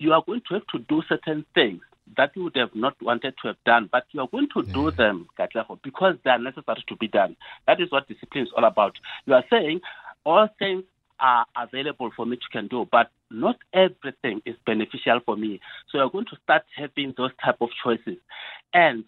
you 0.00 0.12
are 0.12 0.22
going 0.26 0.42
to 0.48 0.54
have 0.54 0.66
to 0.72 0.80
do 0.80 1.02
certain 1.08 1.46
things 1.54 1.80
that 2.16 2.32
you 2.34 2.42
would 2.42 2.56
have 2.56 2.74
not 2.74 3.00
wanted 3.00 3.34
to 3.42 3.48
have 3.48 3.56
done, 3.64 3.88
but 3.92 4.04
you 4.10 4.20
are 4.20 4.28
going 4.28 4.48
to 4.54 4.64
yeah. 4.66 4.72
do 4.74 4.90
them, 4.90 5.28
Katlego, 5.38 5.78
because 5.84 6.16
they 6.24 6.30
are 6.30 6.38
necessary 6.38 6.84
to 6.88 6.96
be 6.96 7.06
done. 7.06 7.36
That 7.68 7.80
is 7.80 7.90
what 7.92 8.08
discipline 8.08 8.44
is 8.44 8.50
all 8.56 8.64
about. 8.64 8.96
You 9.26 9.34
are 9.34 9.44
saying 9.48 9.80
all 10.24 10.48
things 10.58 10.82
are 11.22 11.46
available 11.56 12.10
for 12.14 12.26
me 12.26 12.36
to 12.36 12.42
can 12.50 12.66
do, 12.66 12.86
but 12.90 13.10
not 13.30 13.56
everything 13.72 14.42
is 14.44 14.56
beneficial 14.66 15.20
for 15.24 15.36
me. 15.36 15.60
So 15.90 15.98
you're 15.98 16.10
going 16.10 16.26
to 16.26 16.36
start 16.42 16.64
having 16.76 17.14
those 17.16 17.30
type 17.42 17.56
of 17.60 17.68
choices. 17.82 18.18
And 18.74 19.04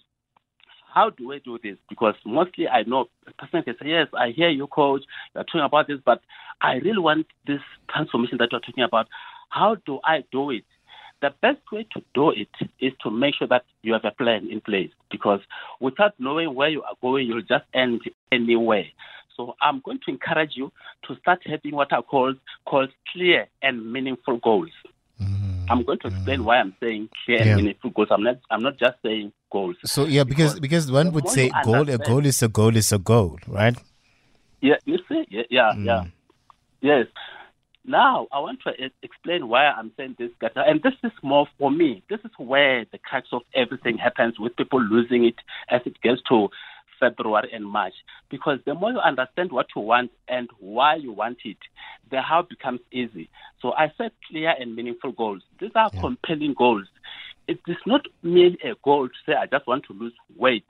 how 0.94 1.10
do 1.10 1.32
I 1.32 1.40
do 1.44 1.58
this? 1.62 1.76
Because 1.88 2.14
mostly 2.24 2.68
I 2.68 2.84
know 2.84 3.06
a 3.26 3.32
person 3.32 3.64
can 3.64 3.74
say, 3.82 3.88
Yes, 3.88 4.06
I 4.16 4.30
hear 4.30 4.48
you, 4.48 4.68
coach, 4.68 5.02
you're 5.34 5.42
talking 5.44 5.60
about 5.62 5.88
this, 5.88 5.98
but 6.04 6.22
I 6.60 6.74
really 6.74 7.00
want 7.00 7.26
this 7.46 7.60
transformation 7.90 8.38
that 8.38 8.50
you're 8.52 8.60
talking 8.60 8.84
about. 8.84 9.08
How 9.50 9.76
do 9.84 9.98
I 10.04 10.22
do 10.30 10.50
it? 10.50 10.64
The 11.20 11.30
best 11.42 11.60
way 11.72 11.86
to 11.94 12.02
do 12.14 12.30
it 12.30 12.48
is 12.80 12.92
to 13.02 13.10
make 13.10 13.34
sure 13.36 13.48
that 13.48 13.64
you 13.82 13.92
have 13.92 14.04
a 14.04 14.10
plan 14.10 14.48
in 14.50 14.60
place 14.60 14.90
because 15.10 15.40
without 15.80 16.12
knowing 16.18 16.54
where 16.54 16.68
you 16.68 16.82
are 16.82 16.94
going, 17.00 17.26
you'll 17.26 17.42
just 17.42 17.64
end 17.72 18.02
anywhere. 18.30 18.84
So 19.36 19.54
I'm 19.60 19.80
going 19.84 19.98
to 20.06 20.10
encourage 20.10 20.52
you 20.54 20.72
to 21.06 21.16
start 21.16 21.40
having 21.46 21.74
what 21.74 21.92
I 21.92 22.02
call 22.02 22.34
called 22.66 22.90
clear 23.12 23.48
and 23.62 23.92
meaningful 23.92 24.38
goals. 24.38 24.70
Mm-hmm. 25.20 25.70
I'm 25.70 25.82
going 25.84 25.98
to 26.00 26.08
explain 26.08 26.38
mm-hmm. 26.38 26.46
why 26.46 26.58
I'm 26.58 26.74
saying 26.80 27.08
clear 27.24 27.38
yeah. 27.38 27.46
and 27.48 27.56
meaningful 27.56 27.90
goals. 27.90 28.08
I'm 28.10 28.22
not 28.22 28.38
I'm 28.50 28.62
not 28.62 28.78
just 28.78 28.96
saying 29.02 29.32
goals. 29.50 29.76
So 29.84 30.04
yeah, 30.04 30.24
because 30.24 30.54
because, 30.54 30.86
because 30.86 30.92
one 30.92 31.12
would 31.12 31.28
say 31.28 31.50
goal 31.64 31.88
a 31.88 31.98
goal 31.98 32.24
is 32.24 32.42
a 32.42 32.48
goal 32.48 32.76
is 32.76 32.92
a 32.92 32.98
goal, 32.98 33.38
right? 33.48 33.76
Yeah, 34.60 34.76
you 34.86 34.98
see, 35.08 35.26
yeah, 35.28 35.42
yeah, 35.50 35.72
mm. 35.76 35.84
yeah. 35.84 36.04
Yes. 36.80 37.06
Now, 37.86 38.28
I 38.32 38.38
want 38.38 38.60
to 38.62 38.72
explain 39.02 39.48
why 39.48 39.66
I'm 39.66 39.92
saying 39.96 40.16
this, 40.18 40.30
and 40.56 40.82
this 40.82 40.94
is 41.02 41.12
more 41.22 41.46
for 41.58 41.70
me. 41.70 42.02
This 42.08 42.20
is 42.24 42.30
where 42.38 42.86
the 42.90 42.96
crux 42.96 43.28
of 43.32 43.42
everything 43.54 43.98
happens 43.98 44.38
with 44.38 44.56
people 44.56 44.80
losing 44.80 45.26
it 45.26 45.34
as 45.68 45.82
it 45.84 46.00
gets 46.00 46.22
to 46.30 46.48
February 47.04 47.50
and 47.52 47.66
March. 47.66 47.94
Because 48.30 48.58
the 48.64 48.74
more 48.74 48.92
you 48.92 48.98
understand 48.98 49.52
what 49.52 49.66
you 49.76 49.82
want 49.82 50.10
and 50.28 50.48
why 50.58 50.96
you 50.96 51.12
want 51.12 51.38
it, 51.44 51.58
the 52.10 52.20
how 52.20 52.42
becomes 52.42 52.80
easy. 52.92 53.28
So 53.60 53.72
I 53.72 53.92
set 53.98 54.12
clear 54.28 54.54
and 54.58 54.74
meaningful 54.74 55.12
goals. 55.12 55.42
These 55.60 55.72
are 55.74 55.90
yeah. 55.92 56.00
compelling 56.00 56.54
goals. 56.56 56.86
It 57.46 57.60
is 57.66 57.76
not 57.86 58.06
merely 58.22 58.58
a 58.64 58.74
goal 58.82 59.08
to 59.08 59.14
say, 59.26 59.34
I 59.34 59.46
just 59.46 59.66
want 59.66 59.84
to 59.86 59.92
lose 59.92 60.14
weight. 60.36 60.64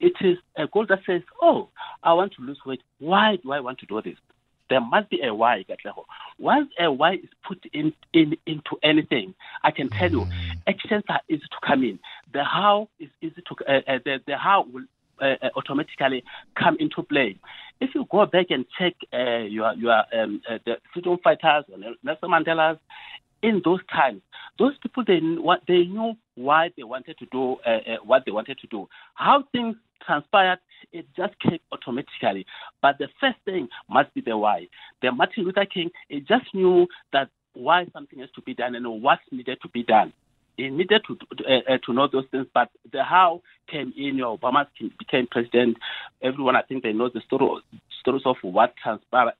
It 0.00 0.14
is 0.20 0.38
a 0.56 0.66
goal 0.66 0.86
that 0.88 1.00
says, 1.06 1.22
oh, 1.42 1.68
I 2.02 2.14
want 2.14 2.32
to 2.34 2.42
lose 2.42 2.58
weight. 2.64 2.80
Why 2.98 3.36
do 3.42 3.52
I 3.52 3.60
want 3.60 3.78
to 3.80 3.86
do 3.86 4.00
this? 4.02 4.16
there 4.70 4.80
must 4.80 5.10
be 5.10 5.20
a 5.22 5.34
why, 5.34 5.64
Katleho. 5.68 6.04
Once 6.38 6.70
a 6.80 6.90
why 6.90 7.14
is 7.14 7.28
put 7.46 7.64
in, 7.72 7.92
in 8.12 8.36
into 8.46 8.76
anything, 8.82 9.34
I 9.62 9.70
can 9.70 9.90
tell 9.90 10.10
you, 10.10 10.20
mm. 10.20 10.32
actions 10.66 11.04
are 11.08 11.20
easy 11.28 11.42
to 11.42 11.66
come 11.66 11.84
in. 11.84 11.98
The 12.32 12.44
how 12.44 12.88
is 12.98 13.10
easy 13.20 13.42
to 13.46 13.54
uh, 13.68 13.80
uh, 13.86 13.98
the, 14.04 14.20
the 14.26 14.36
how 14.36 14.66
will 14.72 14.84
uh, 15.20 15.34
uh, 15.42 15.50
automatically 15.56 16.24
come 16.58 16.76
into 16.78 17.02
play. 17.02 17.38
If 17.80 17.90
you 17.94 18.06
go 18.10 18.26
back 18.26 18.46
and 18.50 18.64
check 18.78 18.94
uh, 19.12 19.42
your 19.42 19.72
your 19.74 20.04
um, 20.14 20.40
uh, 20.48 20.58
the 20.64 20.76
freedom 20.92 21.18
fighters 21.22 21.64
or 21.72 21.78
Nelson 22.02 22.30
Mandela's 22.30 22.78
in 23.42 23.60
those 23.64 23.80
times, 23.92 24.22
those 24.58 24.72
people 24.78 25.04
they 25.06 25.20
they 25.68 25.84
knew 25.84 26.14
why 26.34 26.70
they 26.76 26.82
wanted 26.82 27.18
to 27.18 27.26
do 27.30 27.56
uh, 27.66 27.70
uh, 27.70 27.96
what 28.04 28.24
they 28.24 28.32
wanted 28.32 28.58
to 28.58 28.66
do. 28.68 28.88
How 29.14 29.44
things 29.52 29.76
transpired, 30.04 30.58
it 30.92 31.06
just 31.16 31.38
came 31.40 31.58
automatically. 31.72 32.46
But 32.82 32.98
the 32.98 33.08
first 33.20 33.36
thing 33.44 33.68
must 33.88 34.12
be 34.14 34.20
the 34.20 34.36
why. 34.36 34.68
The 35.02 35.12
Martin 35.12 35.44
Luther 35.44 35.66
King, 35.66 35.90
he 36.08 36.20
just 36.20 36.46
knew 36.54 36.86
that 37.12 37.28
why 37.54 37.86
something 37.92 38.18
has 38.18 38.30
to 38.34 38.42
be 38.42 38.54
done 38.54 38.74
and 38.74 39.02
what 39.02 39.20
needed 39.30 39.58
to 39.62 39.68
be 39.68 39.82
done. 39.82 40.12
He 40.56 40.70
needed 40.70 41.02
to 41.06 41.18
uh, 41.48 41.72
uh, 41.72 41.78
to 41.84 41.92
know 41.92 42.08
those 42.10 42.26
things, 42.30 42.46
but 42.54 42.70
the 42.92 43.02
how 43.02 43.42
came 43.70 43.92
in. 43.96 44.16
You 44.16 44.22
know, 44.22 44.38
Obama 44.38 44.66
became 44.98 45.26
president. 45.30 45.76
Everyone, 46.22 46.56
I 46.56 46.62
think, 46.62 46.82
they 46.82 46.92
know 46.92 47.08
the 47.08 47.20
story 47.26 47.60
stories 48.00 48.22
of 48.24 48.36
what 48.42 48.74
transpired 48.82 49.34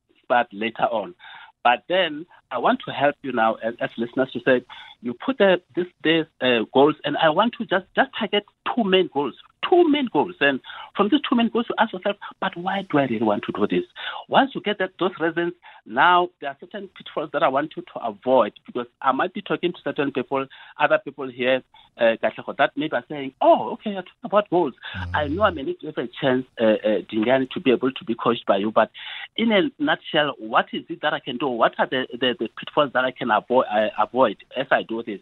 later 0.52 0.84
on. 0.84 1.14
But 1.62 1.84
then 1.88 2.26
I 2.50 2.58
want 2.58 2.80
to 2.86 2.92
help 2.92 3.16
you 3.22 3.32
now 3.32 3.54
as, 3.54 3.74
as 3.80 3.90
listeners 3.96 4.30
to 4.32 4.40
say, 4.44 4.64
you 5.00 5.14
put 5.14 5.38
the, 5.38 5.62
this 5.74 5.86
day's 6.02 6.26
uh, 6.40 6.64
goals, 6.72 6.96
and 7.04 7.16
I 7.16 7.30
want 7.30 7.54
to 7.58 7.64
just, 7.64 7.86
just 7.96 8.10
target 8.18 8.44
two 8.74 8.84
main 8.84 9.08
goals 9.12 9.34
two 9.68 9.88
main 9.88 10.08
goals. 10.12 10.34
And 10.40 10.60
from 10.96 11.08
these 11.10 11.20
two 11.28 11.36
main 11.36 11.48
goals, 11.48 11.66
you 11.68 11.74
ask 11.78 11.92
yourself, 11.92 12.16
but 12.40 12.56
why 12.56 12.86
do 12.90 12.98
I 12.98 13.04
really 13.04 13.22
want 13.22 13.44
to 13.44 13.52
do 13.52 13.66
this? 13.66 13.86
Once 14.28 14.52
you 14.54 14.60
get 14.60 14.78
that, 14.78 14.90
those 14.98 15.10
reasons, 15.20 15.52
now 15.86 16.28
there 16.40 16.50
are 16.50 16.56
certain 16.60 16.88
pitfalls 16.96 17.30
that 17.32 17.42
I 17.42 17.48
want 17.48 17.72
you 17.76 17.82
to 17.82 18.00
avoid 18.00 18.52
because 18.66 18.86
I 19.02 19.12
might 19.12 19.34
be 19.34 19.42
talking 19.42 19.72
to 19.72 19.78
certain 19.84 20.12
people, 20.12 20.46
other 20.78 20.98
people 21.04 21.28
here, 21.30 21.62
uh, 21.98 22.16
that 22.22 22.70
maybe 22.76 22.92
are 22.92 23.04
saying, 23.08 23.34
oh, 23.40 23.72
okay, 23.72 23.90
you're 23.90 24.02
talking 24.02 24.24
about 24.24 24.50
goals. 24.50 24.74
Mm-hmm. 24.96 25.16
I 25.16 25.26
know 25.28 25.42
I 25.42 25.50
may 25.50 25.62
need 25.62 25.80
to 25.80 25.86
have 25.86 25.98
a 25.98 26.08
chance, 26.20 26.46
uh, 26.60 26.64
uh, 26.64 27.02
Dingani, 27.12 27.50
to 27.50 27.60
be 27.60 27.70
able 27.70 27.92
to 27.92 28.04
be 28.04 28.14
coached 28.14 28.46
by 28.46 28.56
you, 28.56 28.72
but 28.72 28.90
in 29.36 29.52
a 29.52 29.70
nutshell, 29.78 30.34
what 30.38 30.66
is 30.72 30.84
it 30.88 31.00
that 31.02 31.12
I 31.12 31.20
can 31.20 31.36
do? 31.36 31.48
What 31.48 31.74
are 31.78 31.86
the, 31.88 32.06
the, 32.12 32.34
the 32.38 32.48
pitfalls 32.58 32.92
that 32.94 33.04
I 33.04 33.10
can 33.10 33.30
avoid, 33.30 33.66
uh, 33.66 33.88
avoid 33.98 34.38
as 34.56 34.66
I 34.70 34.82
do 34.82 35.02
this? 35.02 35.20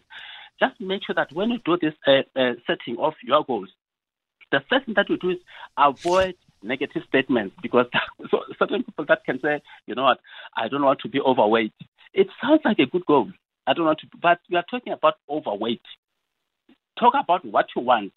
Just 0.59 0.79
make 0.79 1.01
sure 1.05 1.15
that 1.15 1.33
when 1.33 1.49
you 1.49 1.59
do 1.65 1.77
this 1.81 1.93
uh, 2.07 2.39
uh, 2.39 2.53
setting 2.65 2.97
of 2.99 3.13
your 3.23 3.43
goals, 3.43 3.69
the 4.51 4.61
first 4.69 4.85
thing 4.85 4.93
that 4.95 5.09
you 5.09 5.17
do 5.17 5.31
is 5.31 5.39
avoid 5.77 6.35
negative 6.63 7.03
statements 7.07 7.55
because 7.61 7.85
so 8.31 8.39
certain 8.57 8.83
people 8.83 9.05
that 9.07 9.23
can 9.25 9.39
say, 9.41 9.61
you 9.85 9.95
know 9.95 10.03
what, 10.03 10.19
I 10.55 10.67
don't 10.67 10.83
want 10.83 10.99
to 11.01 11.09
be 11.09 11.19
overweight. 11.19 11.73
It 12.13 12.27
sounds 12.41 12.61
like 12.63 12.79
a 12.79 12.85
good 12.85 13.05
goal. 13.05 13.31
I 13.65 13.73
don't 13.73 13.85
want 13.85 13.99
to, 13.99 14.07
but 14.21 14.39
we 14.49 14.57
are 14.57 14.65
talking 14.69 14.93
about 14.93 15.15
overweight. 15.29 15.81
Talk 16.99 17.13
about 17.21 17.45
what 17.45 17.67
you 17.75 17.81
want. 17.81 18.13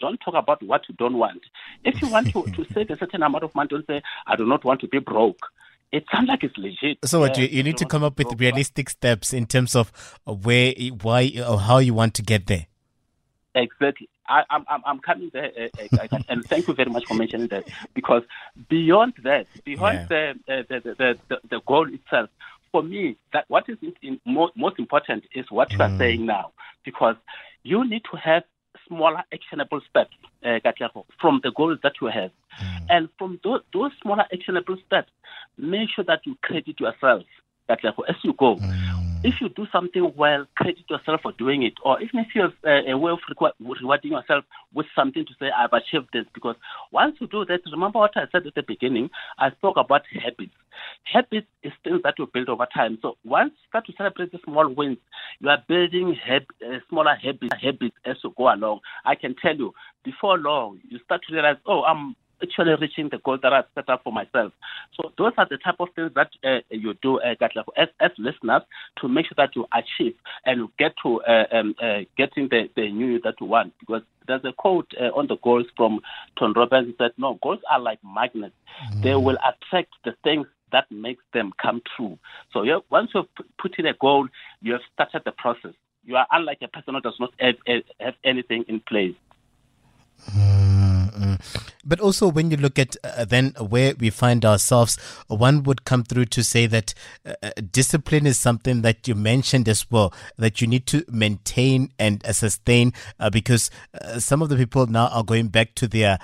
Don't 0.00 0.18
talk 0.18 0.34
about 0.34 0.62
what 0.62 0.82
you 0.88 0.94
don't 0.96 1.16
want. 1.18 1.42
If 1.84 2.00
you 2.02 2.08
want 2.08 2.32
to, 2.32 2.42
to 2.44 2.66
save 2.74 2.90
a 2.90 2.96
certain 2.96 3.22
amount 3.22 3.44
of 3.44 3.54
money, 3.54 3.68
don't 3.68 3.86
say, 3.86 4.02
I 4.26 4.36
do 4.36 4.46
not 4.46 4.64
want 4.64 4.80
to 4.82 4.88
be 4.88 4.98
broke. 4.98 5.40
It 5.90 6.04
sounds 6.12 6.28
like 6.28 6.44
it's 6.44 6.56
legit. 6.58 6.98
So, 7.04 7.20
what, 7.20 7.38
you, 7.38 7.46
you 7.46 7.62
need 7.62 7.78
to 7.78 7.86
come 7.86 8.04
up 8.04 8.18
with 8.18 8.38
realistic 8.38 8.90
steps 8.90 9.32
in 9.32 9.46
terms 9.46 9.74
of 9.74 9.90
where, 10.26 10.74
why, 11.00 11.32
or 11.46 11.58
how 11.58 11.78
you 11.78 11.94
want 11.94 12.12
to 12.14 12.22
get 12.22 12.46
there. 12.46 12.66
Exactly. 13.54 14.08
I, 14.28 14.44
am 14.50 14.64
I'm, 14.68 14.82
I'm 14.84 14.98
coming 15.00 15.30
there, 15.32 15.50
uh, 15.56 15.96
uh, 16.12 16.18
and 16.28 16.44
thank 16.44 16.68
you 16.68 16.74
very 16.74 16.90
much 16.90 17.06
for 17.06 17.14
mentioning 17.14 17.48
that. 17.48 17.68
Because 17.94 18.22
beyond 18.68 19.14
that, 19.24 19.46
beyond 19.64 20.06
yeah. 20.10 20.34
the, 20.46 20.64
the, 20.68 21.16
the, 21.28 21.40
the, 21.48 21.60
goal 21.66 21.92
itself, 21.92 22.28
for 22.70 22.82
me, 22.82 23.16
that 23.32 23.46
what 23.48 23.68
is 23.68 23.78
in, 23.80 23.94
in 24.02 24.20
most, 24.26 24.56
most 24.56 24.78
important 24.78 25.24
is 25.34 25.50
what 25.50 25.72
you 25.72 25.80
are 25.80 25.88
mm. 25.88 25.98
saying 25.98 26.26
now. 26.26 26.52
Because 26.84 27.16
you 27.62 27.88
need 27.88 28.02
to 28.10 28.16
have 28.16 28.44
smaller 28.86 29.22
actionable 29.32 29.80
steps, 29.88 30.14
uh, 30.44 30.58
from 31.20 31.40
the 31.42 31.50
goals 31.52 31.78
that 31.82 31.94
you 32.00 32.08
have. 32.08 32.30
Mm. 32.60 32.86
And 32.90 33.08
from 33.18 33.40
those, 33.42 33.62
those 33.72 33.92
smaller 34.02 34.24
actionable 34.32 34.76
steps, 34.86 35.10
make 35.56 35.88
sure 35.94 36.04
that 36.04 36.20
you 36.24 36.36
credit 36.42 36.78
yourself 36.80 37.24
as 37.68 37.78
you 38.22 38.32
go. 38.34 38.56
Mm 38.56 39.07
if 39.22 39.34
you 39.40 39.48
do 39.48 39.66
something 39.72 40.12
well, 40.16 40.46
credit 40.56 40.84
yourself 40.88 41.20
for 41.22 41.32
doing 41.32 41.62
it. 41.62 41.74
Or 41.84 42.00
even 42.00 42.20
if 42.20 42.28
you 42.34 42.42
have 42.42 42.52
uh, 42.64 42.90
a 42.90 42.96
way 42.96 43.12
of 43.12 43.18
rewarding 43.60 44.12
yourself 44.12 44.44
with 44.72 44.86
something 44.94 45.24
to 45.24 45.32
say, 45.40 45.46
I've 45.56 45.72
achieved 45.72 46.08
this. 46.12 46.24
Because 46.32 46.56
once 46.92 47.16
you 47.20 47.26
do 47.26 47.44
that, 47.46 47.60
remember 47.70 47.98
what 47.98 48.16
I 48.16 48.26
said 48.30 48.46
at 48.46 48.54
the 48.54 48.62
beginning, 48.62 49.10
I 49.38 49.50
spoke 49.50 49.76
about 49.76 50.02
habits. 50.12 50.52
Habits 51.02 51.48
is 51.64 51.72
things 51.82 52.00
that 52.04 52.14
you 52.18 52.30
build 52.32 52.48
over 52.48 52.66
time. 52.72 52.98
So 53.02 53.16
once 53.24 53.52
you 53.54 53.68
start 53.68 53.86
to 53.86 53.92
celebrate 53.96 54.30
the 54.30 54.38
small 54.44 54.72
wins, 54.72 54.98
you 55.40 55.48
are 55.48 55.62
building 55.66 56.14
hab- 56.14 56.54
uh, 56.64 56.78
smaller 56.88 57.16
habits, 57.16 57.56
habits 57.60 57.96
as 58.04 58.16
you 58.22 58.32
go 58.36 58.52
along. 58.52 58.80
I 59.04 59.16
can 59.16 59.34
tell 59.34 59.56
you, 59.56 59.72
before 60.04 60.38
long, 60.38 60.80
you 60.88 60.98
start 61.04 61.22
to 61.28 61.34
realize, 61.34 61.56
oh, 61.66 61.82
I'm 61.82 62.14
actually 62.42 62.74
reaching 62.80 63.08
the 63.08 63.18
goal 63.18 63.38
that 63.42 63.52
I've 63.52 63.64
set 63.74 63.88
up 63.88 64.02
for 64.04 64.12
myself. 64.12 64.52
So 64.94 65.12
those 65.18 65.32
are 65.38 65.46
the 65.48 65.58
type 65.58 65.76
of 65.80 65.88
things 65.94 66.12
that 66.14 66.30
uh, 66.44 66.60
you 66.70 66.94
do, 67.02 67.20
uh, 67.20 67.34
as, 67.76 67.88
as 68.00 68.10
listeners, 68.18 68.62
to 69.00 69.08
make 69.08 69.26
sure 69.26 69.34
that 69.36 69.56
you 69.56 69.66
achieve 69.72 70.14
and 70.44 70.68
get 70.78 70.94
to 71.02 71.20
uh, 71.22 71.44
um, 71.52 71.74
uh, 71.82 72.00
getting 72.16 72.48
the, 72.48 72.68
the 72.76 72.90
new 72.90 73.20
that 73.22 73.34
you 73.40 73.46
want. 73.46 73.72
Because 73.80 74.02
there's 74.26 74.44
a 74.44 74.52
quote 74.52 74.90
uh, 75.00 75.06
on 75.18 75.26
the 75.26 75.36
goals 75.38 75.66
from 75.76 76.00
Tony 76.38 76.54
Robbins. 76.56 76.94
Said, 76.98 77.12
"No, 77.16 77.38
goals 77.42 77.60
are 77.70 77.80
like 77.80 77.98
magnets. 78.04 78.54
Mm. 78.94 79.02
They 79.02 79.14
will 79.14 79.38
attract 79.38 79.94
the 80.04 80.14
things." 80.22 80.46
That 80.70 80.84
makes 80.90 81.24
them 81.32 81.54
come 81.62 81.80
true. 81.96 82.18
So 82.52 82.62
yeah, 82.62 82.80
once 82.90 83.12
you've 83.14 83.24
put 83.58 83.78
in 83.78 83.86
a 83.86 83.94
goal, 83.94 84.28
you 84.60 84.72
have 84.72 84.82
started 84.92 85.22
the 85.24 85.32
process. 85.32 85.72
You 86.04 86.16
are 86.16 86.26
unlike 86.30 86.58
a 86.60 86.68
person 86.68 86.92
who 86.92 87.00
does 87.00 87.16
not 87.18 87.32
have, 87.40 87.54
have 87.98 88.14
anything 88.22 88.64
in 88.68 88.80
place. 88.80 89.14
Mm. 90.30 90.87
Mm. 91.18 91.40
But 91.84 92.00
also, 92.00 92.28
when 92.28 92.50
you 92.50 92.56
look 92.56 92.78
at 92.78 92.96
uh, 93.02 93.24
then 93.24 93.54
where 93.58 93.94
we 93.98 94.10
find 94.10 94.44
ourselves, 94.44 94.96
one 95.26 95.62
would 95.64 95.84
come 95.84 96.04
through 96.04 96.26
to 96.26 96.44
say 96.44 96.66
that 96.66 96.94
uh, 97.26 97.34
uh 97.42 97.50
discipline 97.72 98.26
is 98.26 98.38
something 98.38 98.82
that 98.82 99.08
you 99.08 99.14
mentioned 99.14 99.68
as 99.68 99.90
well, 99.90 100.12
that 100.36 100.60
you 100.60 100.66
need 100.66 100.86
to 100.86 101.04
maintain 101.08 101.90
and 101.98 102.24
uh, 102.24 102.32
sustain, 102.32 102.92
uh, 103.18 103.30
because 103.30 103.70
uh, 104.00 104.18
some 104.20 104.42
of 104.42 104.48
the 104.48 104.56
people 104.56 104.86
now 104.86 105.08
are 105.08 105.24
going 105.24 105.48
back 105.48 105.74
to 105.74 105.88
their 105.88 106.18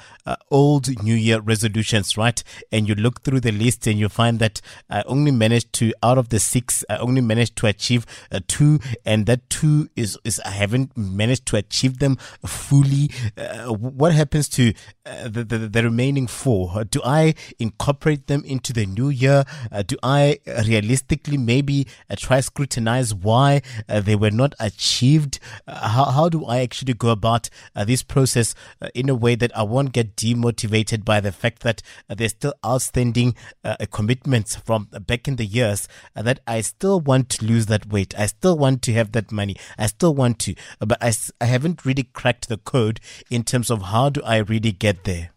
old 0.50 1.02
New 1.02 1.14
Year 1.14 1.40
resolutions, 1.40 2.16
right? 2.16 2.42
And 2.70 2.88
you 2.88 2.94
look 2.94 3.22
through 3.22 3.40
the 3.40 3.52
list 3.52 3.86
and 3.86 3.98
you 3.98 4.08
find 4.08 4.38
that 4.38 4.60
I 4.88 5.02
only 5.06 5.30
managed 5.30 5.72
to, 5.74 5.92
out 6.02 6.18
of 6.18 6.28
the 6.28 6.38
six, 6.38 6.84
I 6.88 6.98
only 6.98 7.20
managed 7.20 7.56
to 7.56 7.66
achieve 7.66 8.06
two, 8.46 8.80
and 9.04 9.26
that 9.26 9.48
two 9.50 9.88
is, 9.96 10.18
is 10.24 10.40
I 10.44 10.50
haven't 10.50 10.96
managed 10.96 11.46
to 11.46 11.56
achieve 11.56 11.98
them 11.98 12.16
fully. 12.46 13.10
what 13.76 14.12
happens 14.12 14.48
to 14.50 14.72
uh, 15.06 15.28
the, 15.28 15.44
the, 15.44 15.58
the 15.58 15.82
remaining 15.82 16.26
four? 16.26 16.72
Uh, 16.74 16.84
do 16.88 17.00
I 17.04 17.34
incorporate 17.58 18.26
them 18.26 18.42
into 18.44 18.72
the 18.72 18.86
new 18.86 19.08
year? 19.08 19.44
Uh, 19.70 19.82
do 19.82 19.96
I 20.02 20.38
realistically 20.66 21.36
maybe 21.36 21.86
uh, 22.08 22.16
try 22.16 22.40
scrutinize 22.40 23.14
why 23.14 23.62
uh, 23.88 24.00
they 24.00 24.16
were 24.16 24.30
not 24.30 24.54
achieved? 24.58 25.38
how, 25.66 26.06
how 26.06 26.28
do 26.28 26.44
I 26.46 26.60
actually 26.60 26.94
go 26.94 27.08
about 27.08 27.50
this 27.86 28.02
process 28.02 28.54
in 28.94 29.08
a 29.08 29.14
way 29.14 29.34
that 29.34 29.56
I 29.56 29.62
won't 29.62 29.92
get 29.92 30.16
demotivated 30.16 31.04
by 31.04 31.20
the 31.20 31.32
fact 31.32 31.62
that 31.62 31.82
there's 32.08 32.32
still 32.32 32.54
outstanding 32.64 33.34
commitments 33.90 34.56
from 34.56 34.88
back 35.06 35.28
in 35.28 35.36
the 35.36 35.44
years 35.44 35.88
that 36.14 36.40
I 36.46 36.60
still 36.60 37.00
want 37.00 37.28
to 37.30 37.44
lose 37.44 37.66
that 37.66 37.86
weight. 37.86 38.14
I 38.18 38.26
still 38.26 38.56
want 38.56 38.82
to 38.82 38.92
have 38.92 39.12
that 39.12 39.32
money. 39.32 39.56
I 39.78 39.86
still 39.86 40.14
want 40.14 40.38
to, 40.40 40.54
but 40.78 41.02
I, 41.02 41.12
I 41.40 41.46
haven't 41.46 41.84
really 41.84 42.04
cracked 42.04 42.48
the 42.48 42.58
code 42.58 43.00
in 43.30 43.44
terms 43.44 43.70
of 43.70 43.82
how 43.82 44.10
do 44.10 44.22
I 44.22 44.38
really 44.38 44.72
get 44.74 45.04
there? 45.04 45.30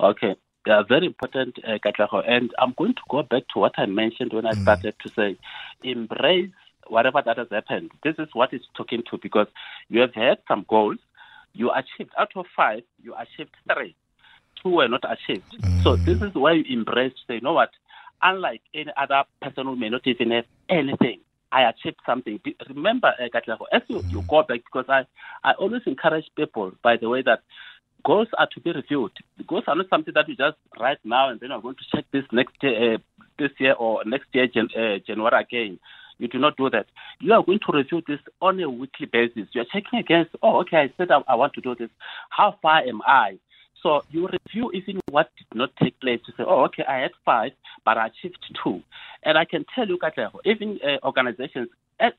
Okay. 0.00 0.36
Yeah, 0.66 0.82
very 0.88 1.06
important, 1.06 1.58
uh, 1.66 1.78
Katlaho. 1.84 2.22
And 2.26 2.52
I'm 2.58 2.72
going 2.78 2.94
to 2.94 3.00
go 3.08 3.22
back 3.22 3.42
to 3.52 3.58
what 3.58 3.72
I 3.78 3.86
mentioned 3.86 4.32
when 4.32 4.46
I 4.46 4.52
mm. 4.52 4.62
started 4.62 4.94
to 5.02 5.08
say, 5.08 5.36
embrace 5.82 6.50
whatever 6.86 7.20
that 7.24 7.38
has 7.38 7.48
happened. 7.50 7.90
This 8.04 8.14
is 8.18 8.28
what 8.32 8.52
it's 8.52 8.64
talking 8.76 9.02
to 9.10 9.18
because 9.20 9.48
you 9.88 10.00
have 10.00 10.14
had 10.14 10.38
some 10.46 10.64
goals. 10.68 10.98
You 11.52 11.70
achieved 11.72 12.12
out 12.18 12.30
of 12.36 12.46
five, 12.56 12.82
you 13.02 13.14
achieved 13.14 13.54
three. 13.72 13.96
Two 14.62 14.70
were 14.70 14.88
not 14.88 15.04
achieved. 15.10 15.50
Mm. 15.60 15.82
So 15.82 15.96
this 15.96 16.22
is 16.22 16.34
why 16.34 16.52
you 16.52 16.64
embrace 16.68 17.12
say, 17.26 17.34
you 17.34 17.40
know 17.40 17.54
what? 17.54 17.70
Unlike 18.22 18.62
any 18.72 18.92
other 18.96 19.24
person 19.40 19.66
who 19.66 19.74
may 19.74 19.88
not 19.88 20.06
even 20.06 20.30
have 20.30 20.44
anything, 20.68 21.20
I 21.50 21.68
achieved 21.68 21.98
something. 22.06 22.40
Remember, 22.68 23.12
uh, 23.20 23.64
as 23.72 23.82
you, 23.88 24.02
you 24.08 24.24
go 24.28 24.42
back, 24.42 24.60
because 24.64 24.86
I, 24.88 25.06
I 25.44 25.52
always 25.52 25.82
encourage 25.86 26.26
people, 26.36 26.72
by 26.82 26.96
the 26.96 27.08
way, 27.08 27.22
that 27.22 27.42
goals 28.04 28.28
are 28.38 28.48
to 28.54 28.60
be 28.60 28.72
reviewed. 28.72 29.12
The 29.38 29.44
goals 29.44 29.64
are 29.66 29.76
not 29.76 29.88
something 29.90 30.14
that 30.14 30.28
you 30.28 30.36
just 30.36 30.56
write 30.78 30.98
now 31.04 31.30
and 31.30 31.40
then 31.40 31.52
I'm 31.52 31.60
going 31.60 31.76
to 31.76 31.96
check 31.96 32.04
this 32.12 32.24
next 32.32 32.54
uh, 32.62 32.98
this 33.38 33.50
year 33.58 33.74
or 33.74 34.04
next 34.04 34.26
year, 34.32 34.46
Jan, 34.46 34.68
uh, 34.76 34.98
January 35.06 35.40
again. 35.40 35.78
You 36.18 36.28
do 36.28 36.38
not 36.38 36.56
do 36.56 36.70
that. 36.70 36.86
You 37.20 37.32
are 37.32 37.42
going 37.42 37.58
to 37.58 37.76
review 37.76 38.02
this 38.06 38.20
on 38.40 38.60
a 38.60 38.70
weekly 38.70 39.06
basis. 39.06 39.48
You 39.52 39.62
are 39.62 39.66
checking 39.72 39.98
against, 39.98 40.30
oh, 40.42 40.60
okay, 40.60 40.76
I 40.76 40.92
said 40.96 41.10
I, 41.10 41.20
I 41.26 41.34
want 41.34 41.54
to 41.54 41.60
do 41.60 41.74
this. 41.74 41.90
How 42.30 42.56
far 42.62 42.80
am 42.80 43.00
I? 43.04 43.38
So 43.82 44.02
you 44.10 44.28
review 44.28 44.70
even 44.72 45.00
what 45.10 45.30
did 45.36 45.58
not 45.58 45.70
take 45.82 45.98
place 46.00 46.20
to 46.26 46.32
say, 46.32 46.44
oh, 46.46 46.64
okay, 46.66 46.84
I 46.88 46.98
had 46.98 47.10
five, 47.24 47.52
but 47.84 47.98
I 47.98 48.06
achieved 48.06 48.38
two. 48.62 48.82
And 49.24 49.36
I 49.36 49.44
can 49.44 49.64
tell 49.74 49.88
you, 49.88 49.98
Katleho, 49.98 50.38
even 50.44 50.78
uh, 50.84 51.04
organizations, 51.04 51.68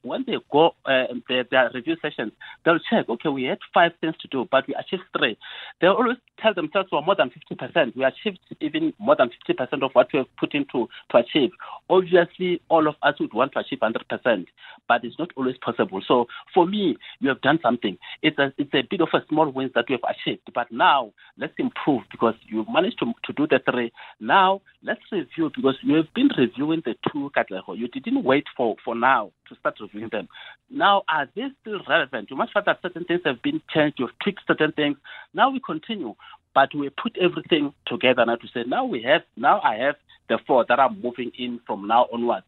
when 0.02 0.24
they 0.26 0.38
go 0.52 0.76
uh, 0.86 1.06
their, 1.28 1.44
their 1.50 1.72
review 1.74 1.96
sessions, 2.02 2.32
they'll 2.64 2.80
check, 2.90 3.10
okay, 3.10 3.30
we 3.30 3.44
had 3.44 3.60
five 3.74 3.92
things 4.02 4.16
to 4.22 4.28
do, 4.30 4.48
but 4.50 4.68
we 4.68 4.76
achieved 4.76 5.04
three. 5.18 5.38
They 5.82 5.88
always 5.88 6.18
tell 6.44 6.54
themselves 6.54 6.90
we're 6.92 7.02
more 7.02 7.16
than 7.16 7.32
50%. 7.32 7.96
We 7.96 8.04
achieved 8.04 8.40
even 8.60 8.94
more 9.00 9.16
than 9.16 9.32
50% 9.50 9.84
of 9.84 9.92
what 9.94 10.08
we 10.14 10.18
have 10.20 10.28
put 10.38 10.54
into 10.54 10.88
to 11.12 11.18
achieve. 11.18 11.52
Obviously, 11.90 12.62
all 12.70 12.88
of 12.88 12.96
us 13.02 13.16
would 13.20 13.34
want 13.34 13.54
to 13.54 13.60
achieve 13.60 13.80
100%, 13.80 14.46
but 14.88 15.04
it's 15.04 15.18
not 15.18 15.30
always 15.38 15.56
possible. 15.58 16.02
So 16.06 16.28
for 16.54 16.68
me, 16.68 16.98
you 17.20 17.30
have 17.30 17.42
done 17.42 17.60
something. 17.64 17.98
It's 18.22 18.38
a, 18.38 18.54
it's 18.58 18.74
a 18.74 18.84
bit 18.90 19.02
of 19.02 19.10
a 19.14 19.26
small 19.30 19.50
win 19.50 19.72
that 19.76 19.86
we 19.90 19.94
have 19.94 20.16
achieved, 20.16 20.42
but 20.54 20.72
now 20.72 21.14
let's 21.38 21.54
improve 21.58 22.04
because 22.12 22.36
you 22.48 22.66
managed 22.70 23.00
to, 23.00 23.14
to 23.24 23.34
do 23.34 23.48
the 23.48 23.60
three. 23.72 23.92
Now 24.20 24.62
let's 24.84 25.02
review 25.12 25.50
because 25.56 25.76
you 25.82 25.96
have 25.96 26.14
been 26.14 26.30
reviewing 26.38 26.84
the 26.86 26.96
two 27.12 27.32
Katleho. 27.36 27.78
You 27.78 27.88
didn't 27.88 28.24
wait 28.24 28.46
for, 28.58 28.76
for 28.84 28.96
now 28.96 29.32
to 29.48 29.56
start 29.56 29.76
reviewing 29.80 30.10
them. 30.12 30.28
Now, 30.70 31.04
are 31.08 31.30
they 31.36 31.44
still 31.62 31.80
relevant? 31.88 32.30
You 32.32 32.36
must 32.36 32.52
find 32.54 32.66
that 32.66 32.80
certain 32.82 33.06
things 33.06 33.22
have 33.26 33.42
been 33.42 33.62
changed, 33.74 33.98
you've 34.00 34.18
tweaked 34.22 34.42
certain 34.48 34.72
things. 34.72 34.98
Now 35.34 35.52
we 35.52 35.62
continue, 35.64 36.16
but 36.54 36.74
we 36.76 36.90
put 36.90 37.18
everything 37.18 37.74
together 37.88 38.26
now 38.26 38.36
to 38.36 38.48
say, 38.54 38.64
now 38.66 38.86
we 38.86 39.02
have, 39.04 39.22
now 39.36 39.62
I 39.62 39.76
have 39.76 39.96
the 40.30 40.40
four 40.46 40.66
that 40.68 40.80
are 40.80 40.90
moving 40.90 41.32
in 41.38 41.60
from 41.66 41.88
now 41.88 42.08
onwards. 42.12 42.46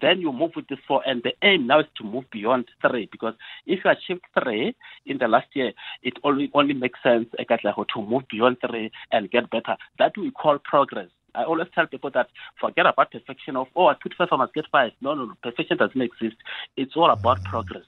Then 0.00 0.20
you 0.20 0.32
move 0.32 0.52
with 0.54 0.68
this 0.68 0.78
four, 0.86 1.02
and 1.04 1.22
the 1.22 1.32
aim 1.42 1.66
now 1.66 1.80
is 1.80 1.86
to 1.96 2.04
move 2.04 2.24
beyond 2.30 2.66
three. 2.80 3.08
Because 3.10 3.34
if 3.66 3.80
you 3.84 3.90
achieved 3.90 4.22
three 4.40 4.74
in 5.04 5.18
the 5.18 5.26
last 5.26 5.48
year, 5.54 5.72
it 6.02 6.14
only 6.22 6.50
only 6.54 6.74
makes 6.74 7.02
sense 7.02 7.26
eh, 7.38 7.44
to 7.44 8.02
move 8.02 8.22
beyond 8.30 8.58
three 8.66 8.92
and 9.10 9.30
get 9.30 9.50
better. 9.50 9.76
That 9.98 10.16
we 10.16 10.30
call 10.30 10.58
progress. 10.58 11.08
I 11.34 11.44
always 11.44 11.68
tell 11.74 11.86
people 11.86 12.10
that 12.10 12.28
forget 12.60 12.86
about 12.86 13.10
perfection 13.10 13.56
of, 13.56 13.66
oh, 13.76 13.86
I 13.86 13.94
put 13.94 14.14
five, 14.14 14.28
I 14.32 14.36
must 14.36 14.54
get 14.54 14.66
five. 14.70 14.92
No, 15.00 15.14
no, 15.14 15.26
no. 15.26 15.34
Perfection 15.42 15.76
doesn't 15.76 16.00
exist. 16.00 16.36
It's 16.76 16.96
all 16.96 17.10
about 17.10 17.40
mm. 17.40 17.44
progress. 17.44 17.84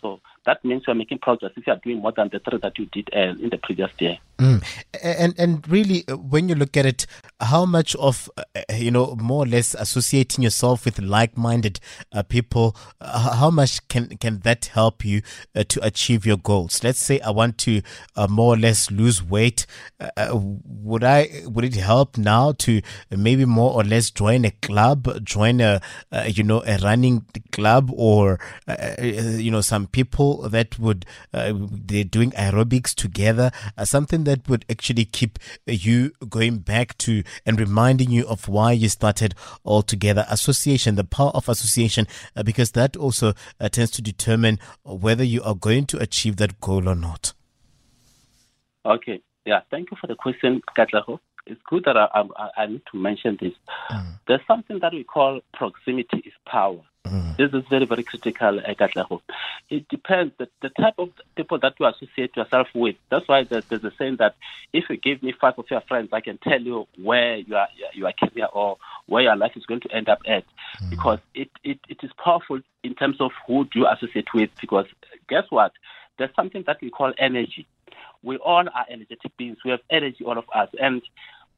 So 0.00 0.20
that 0.46 0.64
means 0.64 0.84
you're 0.86 0.94
making 0.94 1.18
progress 1.18 1.52
if 1.56 1.66
you're 1.66 1.76
doing 1.76 2.00
more 2.00 2.12
than 2.12 2.28
the 2.30 2.38
three 2.38 2.58
that 2.58 2.78
you 2.78 2.86
did 2.86 3.08
uh, 3.14 3.34
in 3.42 3.50
the 3.50 3.58
previous 3.58 3.90
year. 3.98 4.18
Mm. 4.38 4.64
And 5.02 5.34
and 5.38 5.68
really, 5.68 6.04
uh, 6.08 6.16
when 6.16 6.48
you 6.48 6.56
look 6.56 6.76
at 6.76 6.84
it, 6.84 7.06
how 7.40 7.64
much 7.66 7.94
of 7.96 8.28
uh, 8.36 8.42
you 8.74 8.90
know 8.90 9.14
more 9.16 9.44
or 9.44 9.46
less 9.46 9.74
associating 9.74 10.42
yourself 10.42 10.84
with 10.84 10.98
like-minded 10.98 11.78
uh, 12.12 12.24
people, 12.24 12.76
uh, 13.00 13.36
how 13.36 13.50
much 13.50 13.86
can 13.88 14.16
can 14.16 14.40
that 14.40 14.66
help 14.66 15.04
you 15.04 15.22
uh, 15.54 15.62
to 15.68 15.84
achieve 15.86 16.26
your 16.26 16.36
goals? 16.36 16.82
Let's 16.82 16.98
say 16.98 17.20
I 17.20 17.30
want 17.30 17.58
to 17.58 17.82
more 18.28 18.54
or 18.54 18.56
less 18.56 18.90
lose 18.90 19.22
weight. 19.22 19.66
would 20.32 21.04
I 21.04 21.28
would 21.44 21.64
it 21.64 21.76
help 21.76 22.18
now 22.18 22.52
to 22.58 22.82
maybe 23.10 23.44
more 23.44 23.72
or 23.72 23.84
less 23.84 24.10
join 24.10 24.44
a 24.44 24.50
club, 24.50 25.24
join 25.24 25.60
a 25.60 25.80
you 26.26 26.42
know 26.42 26.62
a 26.66 26.78
running 26.78 27.24
club, 27.52 27.90
or 27.94 28.40
you 29.00 29.52
know 29.52 29.60
some 29.60 29.86
people 29.86 30.33
that 30.48 30.78
would 30.78 31.06
they're 31.32 32.04
doing 32.04 32.30
aerobics 32.32 32.94
together, 32.94 33.50
something 33.84 34.24
that 34.24 34.48
would 34.48 34.64
actually 34.70 35.04
keep 35.04 35.38
you 35.66 36.12
going 36.28 36.58
back 36.58 36.96
to 36.98 37.22
and 37.46 37.58
reminding 37.58 38.10
you 38.10 38.26
of 38.26 38.48
why 38.48 38.72
you 38.72 38.88
started 38.88 39.34
all 39.62 39.82
together. 39.82 40.26
Association, 40.28 40.94
the 40.94 41.04
power 41.04 41.30
of 41.34 41.48
association, 41.48 42.06
uh, 42.36 42.42
because 42.42 42.72
that 42.72 42.96
also 42.96 43.32
uh, 43.60 43.68
tends 43.68 43.90
to 43.92 44.02
determine 44.02 44.58
whether 44.84 45.24
you 45.24 45.42
are 45.42 45.54
going 45.54 45.86
to 45.86 45.98
achieve 45.98 46.36
that 46.36 46.60
goal 46.60 46.88
or 46.88 46.94
not. 46.94 47.32
Okay. 48.86 49.20
Yeah. 49.44 49.60
Thank 49.70 49.90
you 49.90 49.96
for 50.00 50.06
the 50.06 50.14
question, 50.14 50.62
Katlaho. 50.76 51.18
It's 51.46 51.60
good 51.68 51.84
that 51.84 51.96
I, 51.96 52.08
I, 52.14 52.50
I 52.56 52.66
need 52.66 52.82
to 52.90 52.98
mention 52.98 53.36
this. 53.40 53.52
Mm. 53.90 54.18
There's 54.26 54.40
something 54.46 54.78
that 54.80 54.92
we 54.92 55.04
call 55.04 55.40
proximity 55.52 56.18
is 56.18 56.32
power. 56.46 56.80
Mm. 57.14 57.36
This 57.36 57.52
is 57.52 57.64
very, 57.70 57.86
very 57.86 58.02
critical, 58.02 58.58
uh, 58.58 59.18
It 59.70 59.88
depends 59.88 60.34
the, 60.38 60.48
the 60.62 60.70
type 60.70 60.94
of 60.98 61.10
people 61.36 61.60
that 61.60 61.74
you 61.78 61.86
associate 61.86 62.36
yourself 62.36 62.66
with. 62.74 62.96
That's 63.08 63.28
why 63.28 63.44
there's, 63.44 63.64
there's 63.66 63.84
a 63.84 63.92
saying 63.96 64.16
that 64.18 64.34
if 64.72 64.84
you 64.90 64.96
give 64.96 65.22
me 65.22 65.32
five 65.40 65.54
of 65.56 65.66
your 65.70 65.80
friends, 65.82 66.08
I 66.12 66.20
can 66.20 66.38
tell 66.38 66.60
you 66.60 66.88
where 66.96 67.36
you 67.36 67.54
are, 67.54 67.68
your 67.92 68.12
career 68.12 68.48
or 68.52 68.78
where 69.06 69.22
your 69.22 69.36
life 69.36 69.52
is 69.54 69.64
going 69.64 69.80
to 69.82 69.92
end 69.92 70.08
up 70.08 70.22
at. 70.26 70.44
Mm. 70.82 70.90
Because 70.90 71.20
it, 71.34 71.50
it, 71.62 71.78
it 71.88 71.98
is 72.02 72.10
powerful 72.22 72.60
in 72.82 72.94
terms 72.94 73.20
of 73.20 73.30
who 73.46 73.64
do 73.66 73.80
you 73.80 73.86
associate 73.86 74.34
with. 74.34 74.50
Because 74.60 74.86
guess 75.28 75.44
what? 75.50 75.72
There's 76.18 76.34
something 76.34 76.64
that 76.66 76.78
we 76.82 76.90
call 76.90 77.12
energy. 77.16 77.66
We 78.24 78.38
all 78.38 78.66
are 78.66 78.86
energetic 78.90 79.36
beings. 79.36 79.58
We 79.64 79.70
have 79.70 79.80
energy, 79.90 80.24
all 80.24 80.38
of 80.38 80.46
us. 80.52 80.68
And 80.80 81.02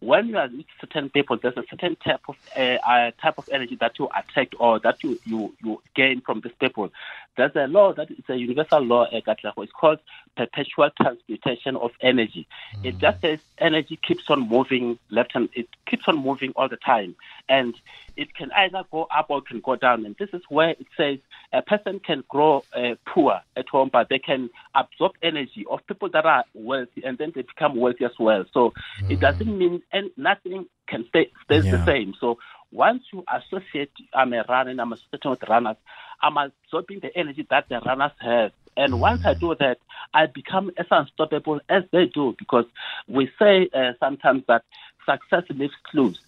when 0.00 0.28
you 0.28 0.36
are 0.36 0.48
with 0.48 0.66
certain 0.80 1.08
people, 1.10 1.38
there's 1.42 1.56
a 1.56 1.62
certain 1.70 1.96
type 2.04 2.20
of 2.28 2.34
uh, 2.56 2.60
uh, 2.60 3.10
type 3.22 3.38
of 3.38 3.44
energy 3.52 3.76
that 3.80 3.92
you 3.98 4.08
attract 4.16 4.54
or 4.60 4.78
that 4.80 4.96
you, 5.02 5.18
you, 5.24 5.54
you 5.64 5.82
gain 5.94 6.20
from 6.24 6.40
these 6.42 6.52
people. 6.60 6.90
There's 7.36 7.52
a 7.54 7.66
law 7.66 7.94
that 7.94 8.10
is 8.10 8.24
a 8.28 8.36
universal 8.36 8.80
law, 8.80 9.04
uh, 9.04 9.20
it's 9.58 9.72
called 9.72 9.98
perpetual 10.36 10.90
transmutation 11.00 11.76
of 11.76 11.90
energy. 12.00 12.46
Mm. 12.76 12.86
It 12.86 12.98
just 12.98 13.20
says 13.20 13.40
energy 13.58 13.98
keeps 14.06 14.28
on 14.28 14.48
moving 14.48 14.98
left 15.10 15.32
and 15.34 15.48
it 15.54 15.68
keeps 15.86 16.04
on 16.06 16.18
moving 16.18 16.52
all 16.56 16.68
the 16.68 16.76
time. 16.76 17.16
And 17.48 17.74
it 18.16 18.34
can 18.34 18.50
either 18.52 18.84
go 18.90 19.06
up 19.14 19.26
or 19.28 19.38
it 19.38 19.46
can 19.46 19.60
go 19.60 19.76
down. 19.76 20.06
And 20.06 20.16
this 20.18 20.30
is 20.32 20.42
where 20.48 20.70
it 20.70 20.86
says 20.96 21.18
a 21.52 21.62
person 21.62 22.00
can 22.00 22.24
grow 22.28 22.64
uh, 22.74 22.94
poor 23.06 23.40
at 23.56 23.68
home, 23.68 23.90
but 23.92 24.08
they 24.08 24.18
can 24.18 24.50
absorb 24.74 25.12
energy 25.22 25.64
of 25.70 25.86
people 25.86 26.08
that 26.10 26.26
are 26.26 26.44
wealthy 26.54 27.02
and 27.04 27.18
then 27.18 27.32
they 27.34 27.42
become 27.42 27.76
wealthy 27.76 28.04
as 28.04 28.18
well. 28.18 28.44
So 28.52 28.72
mm. 29.02 29.10
it 29.10 29.20
doesn't 29.20 29.58
mean 29.58 29.82
and 29.92 30.10
nothing 30.16 30.66
can 30.86 31.04
stay 31.08 31.30
stays 31.44 31.64
yeah. 31.64 31.76
the 31.76 31.84
same. 31.84 32.14
So 32.20 32.38
once 32.72 33.04
you 33.12 33.24
associate, 33.32 33.92
I'm 34.12 34.32
a 34.32 34.44
runner 34.48 34.70
and 34.70 34.80
I'm 34.80 34.92
associating 34.92 35.30
with 35.30 35.42
runners, 35.48 35.76
I'm 36.22 36.36
absorbing 36.36 37.00
the 37.00 37.16
energy 37.16 37.46
that 37.50 37.68
the 37.68 37.80
runners 37.80 38.12
have 38.20 38.52
And 38.76 39.00
once 39.00 39.22
I 39.24 39.34
do 39.34 39.54
that, 39.58 39.78
I 40.14 40.26
become 40.26 40.70
as 40.76 40.86
unstoppable 40.90 41.60
as 41.68 41.82
they 41.92 42.06
do 42.06 42.34
because 42.38 42.64
we 43.08 43.30
say 43.38 43.68
uh, 43.74 43.92
sometimes 44.00 44.44
that 44.48 44.62
success 45.08 45.44
leaves 45.50 45.72
clues. 45.90 46.18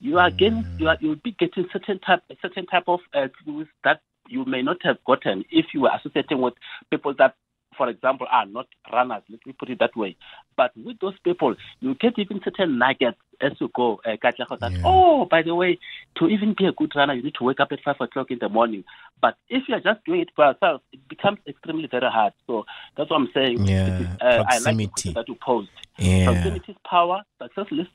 You 0.00 0.18
are 0.18 0.30
getting, 0.30 0.66
you 0.78 0.88
are, 0.88 0.96
you'll 1.00 1.16
be 1.16 1.32
getting 1.32 1.66
certain 1.72 1.98
type, 2.00 2.22
certain 2.42 2.66
type 2.66 2.84
of 2.86 3.00
uh, 3.14 3.28
clues 3.42 3.68
that 3.84 4.00
you 4.28 4.44
may 4.44 4.62
not 4.62 4.78
have 4.82 4.98
gotten 5.06 5.44
if 5.50 5.66
you 5.72 5.82
were 5.82 5.90
associating 5.94 6.40
with 6.40 6.54
people 6.90 7.14
that 7.18 7.34
for 7.76 7.88
example, 7.88 8.26
are 8.30 8.46
not 8.46 8.66
runners. 8.92 9.22
Let 9.28 9.46
me 9.46 9.54
put 9.58 9.70
it 9.70 9.78
that 9.80 9.96
way. 9.96 10.16
But 10.56 10.72
with 10.76 10.98
those 11.00 11.18
people, 11.24 11.54
you 11.80 11.94
get 11.94 12.18
even 12.18 12.40
certain 12.44 12.78
nuggets 12.78 13.18
as 13.40 13.52
you 13.60 13.70
go. 13.74 14.00
Uh, 14.04 14.16
that, 14.22 14.34
yeah. 14.38 14.78
oh, 14.84 15.26
by 15.30 15.42
the 15.42 15.54
way, 15.54 15.78
to 16.18 16.28
even 16.28 16.54
be 16.56 16.66
a 16.66 16.72
good 16.72 16.92
runner, 16.96 17.14
you 17.14 17.22
need 17.22 17.34
to 17.38 17.44
wake 17.44 17.60
up 17.60 17.72
at 17.72 17.80
5 17.84 17.96
o'clock 18.00 18.30
in 18.30 18.38
the 18.40 18.48
morning. 18.48 18.84
But 19.20 19.36
if 19.48 19.64
you're 19.68 19.80
just 19.80 20.04
doing 20.04 20.22
it 20.22 20.30
for 20.34 20.46
yourself, 20.46 20.82
becomes 21.08 21.38
extremely 21.46 21.86
very 21.86 22.10
hard. 22.10 22.32
So 22.46 22.64
that's 22.96 23.10
what 23.10 23.20
I'm 23.20 23.30
saying. 23.34 23.64
Yeah, 23.64 24.16
uh, 24.20 24.44
I 24.48 24.58
like 24.58 24.76
that 25.14 25.24
you 25.28 25.36
posed. 25.36 25.70
Yeah. 25.98 26.32
Proximity 26.32 26.72
is 26.72 26.78
power, 26.88 27.22
success 27.42 27.66
list 27.70 27.90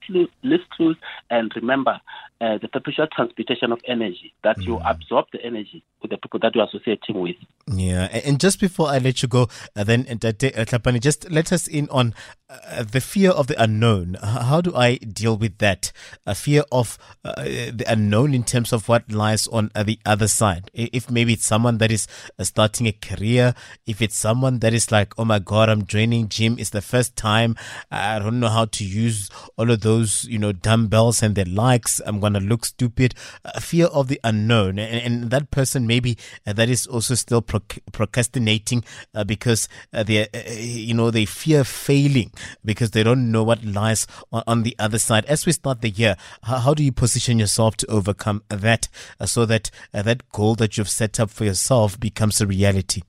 clues, 0.76 0.98
and 1.30 1.52
remember 1.56 2.00
uh, 2.42 2.58
the 2.58 2.68
perpetual 2.68 3.08
transmutation 3.16 3.72
of 3.72 3.80
energy, 3.86 4.34
that 4.44 4.58
mm. 4.58 4.66
you 4.66 4.80
absorb 4.84 5.28
the 5.32 5.44
energy 5.44 5.84
with 6.02 6.10
the 6.10 6.18
people 6.18 6.40
that 6.40 6.56
you're 6.56 6.66
associating 6.66 7.20
with. 7.22 7.36
Yeah, 7.68 8.06
and 8.26 8.40
just 8.40 8.60
before 8.60 8.88
I 8.88 8.98
let 8.98 9.22
you 9.22 9.28
go, 9.28 9.48
uh, 9.76 9.84
then 9.84 10.08
uh, 10.10 10.16
Tlhapane, 10.16 11.00
just 11.00 11.30
let 11.30 11.52
us 11.54 11.68
in 11.68 11.88
on 11.90 12.16
uh, 12.50 12.84
the 12.84 13.00
fear 13.00 13.30
of 13.30 13.46
the 13.46 13.62
unknown. 13.62 14.18
How 14.22 14.62
do 14.62 14.76
I 14.76 14.96
deal 14.98 15.38
with 15.38 15.60
that? 15.60 15.92
A 16.26 16.34
fear 16.34 16.64
of 16.72 16.98
uh, 17.24 17.44
the 17.44 17.86
unknown 17.88 18.34
in 18.34 18.44
terms 18.44 18.74
of 18.74 18.90
what 18.90 19.12
lies 19.12 19.48
on 19.48 19.70
uh, 19.76 19.84
the 19.84 20.00
other 20.06 20.28
side. 20.28 20.72
If 20.74 21.12
maybe 21.12 21.34
it's 21.34 21.46
someone 21.46 21.78
that 21.78 21.92
is 21.92 22.08
uh, 22.40 22.44
starting 22.44 22.88
a 22.88 22.92
career, 22.92 23.54
if 23.86 24.02
it's 24.02 24.18
someone 24.18 24.60
that 24.60 24.74
is 24.74 24.92
like, 24.92 25.14
oh 25.20 25.26
my 25.26 25.38
God, 25.38 25.70
I'm 25.70 25.86
joining 25.86 26.28
gym. 26.28 26.58
It's 26.58 26.72
the 26.72 26.82
first 26.82 27.16
time. 27.16 27.56
I 27.92 28.20
don't 28.20 28.40
know 28.40 28.48
how 28.50 28.66
to 28.66 28.84
use 28.86 29.30
all 29.58 29.70
of 29.70 29.82
those, 29.82 30.26
you 30.26 30.40
know, 30.40 30.54
dumbbells 30.54 31.22
and 31.22 31.36
their 31.36 31.46
likes. 31.46 32.00
I'm 32.06 32.20
going 32.20 32.34
to 32.34 32.40
look 32.40 32.66
stupid. 32.66 33.14
A 33.44 33.60
fear 33.60 33.88
of 33.88 34.08
the 34.08 34.20
unknown. 34.24 34.80
And, 34.80 35.24
and 35.24 35.32
that 35.32 35.52
person 35.52 35.86
maybe 35.86 36.18
uh, 36.48 36.54
that 36.54 36.70
is 36.70 36.88
also 36.88 37.16
still 37.16 37.42
procrastinating 37.42 38.84
uh, 39.14 39.26
because 39.26 39.68
they, 39.92 40.28
you 40.58 40.94
know, 40.94 41.12
they 41.12 41.26
fear 41.26 41.64
failing 41.64 42.32
because 42.64 42.92
they 42.92 43.04
don't 43.04 43.32
know 43.32 43.44
what 43.44 43.64
lies 43.66 44.08
on, 44.32 44.44
on 44.48 44.64
the 44.64 44.76
other 44.80 45.00
side. 45.00 45.26
As 45.26 45.46
we 45.46 45.52
start 45.52 45.82
the 45.82 45.90
year, 45.90 46.16
how, 46.44 46.60
how 46.60 46.74
do 46.74 46.84
you 46.84 46.92
position 46.92 47.40
yourself 47.40 47.76
to 47.78 47.88
overcome 47.88 48.44
that 48.50 48.88
uh, 49.20 49.26
so 49.26 49.46
that 49.46 49.70
uh, 49.94 50.02
that 50.04 50.30
goal 50.32 50.56
that 50.56 50.78
you've 50.78 50.90
set 50.90 51.20
up 51.20 51.30
for 51.30 51.44
yourself 51.44 52.00
becomes 52.00 52.40
a 52.40 52.48
reality? 52.48 53.02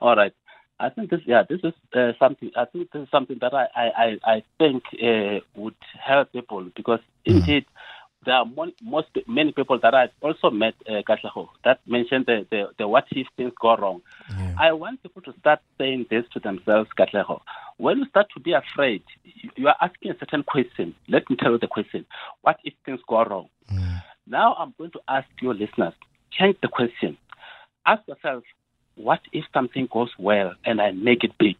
All 0.00 0.16
right. 0.16 0.32
I 0.82 0.88
think 0.90 1.10
this, 1.10 1.20
yeah, 1.26 1.44
this 1.48 1.60
is 1.62 1.74
uh, 1.94 2.12
something. 2.18 2.50
I 2.56 2.64
think 2.64 2.90
this 2.90 3.02
is 3.02 3.08
something 3.10 3.38
that 3.40 3.54
I, 3.54 3.66
I, 3.76 4.18
I 4.24 4.42
think 4.58 4.82
uh, 5.00 5.38
would 5.54 5.76
help 5.98 6.32
people 6.32 6.68
because 6.74 6.98
mm. 7.24 7.36
indeed 7.36 7.66
there 8.24 8.34
are 8.34 8.46
most 8.82 9.08
many 9.26 9.52
people 9.52 9.78
that 9.80 9.94
I've 9.94 10.10
also 10.20 10.50
met, 10.50 10.74
uh, 10.88 11.02
that 11.64 11.80
mentioned 11.86 12.26
the, 12.26 12.46
the, 12.50 12.68
the 12.78 12.88
what 12.88 13.04
if 13.12 13.26
things 13.36 13.52
go 13.60 13.76
wrong. 13.76 14.02
Yeah. 14.30 14.54
I 14.58 14.72
want 14.72 15.02
people 15.02 15.22
to 15.22 15.32
start 15.38 15.60
saying 15.78 16.06
this 16.10 16.24
to 16.32 16.40
themselves, 16.40 16.90
Katlego. 16.98 17.40
When 17.78 17.98
you 17.98 18.06
start 18.06 18.26
to 18.34 18.40
be 18.40 18.52
afraid, 18.52 19.02
you 19.56 19.68
are 19.68 19.76
asking 19.80 20.12
a 20.12 20.18
certain 20.18 20.42
question. 20.44 20.94
Let 21.08 21.28
me 21.30 21.36
tell 21.36 21.52
you 21.52 21.58
the 21.58 21.68
question. 21.68 22.06
What 22.42 22.58
if 22.64 22.74
things 22.84 23.00
go 23.08 23.24
wrong? 23.24 23.48
Yeah. 23.70 24.00
Now 24.26 24.54
I'm 24.54 24.74
going 24.78 24.92
to 24.92 25.00
ask 25.08 25.28
your 25.40 25.54
listeners, 25.54 25.94
change 26.32 26.56
the 26.60 26.68
question. 26.68 27.16
Ask 27.86 28.06
yourself, 28.06 28.44
what 28.96 29.20
if 29.32 29.44
something 29.52 29.88
goes 29.92 30.10
well 30.18 30.54
and 30.64 30.80
I 30.80 30.92
make 30.92 31.24
it 31.24 31.32
big? 31.38 31.56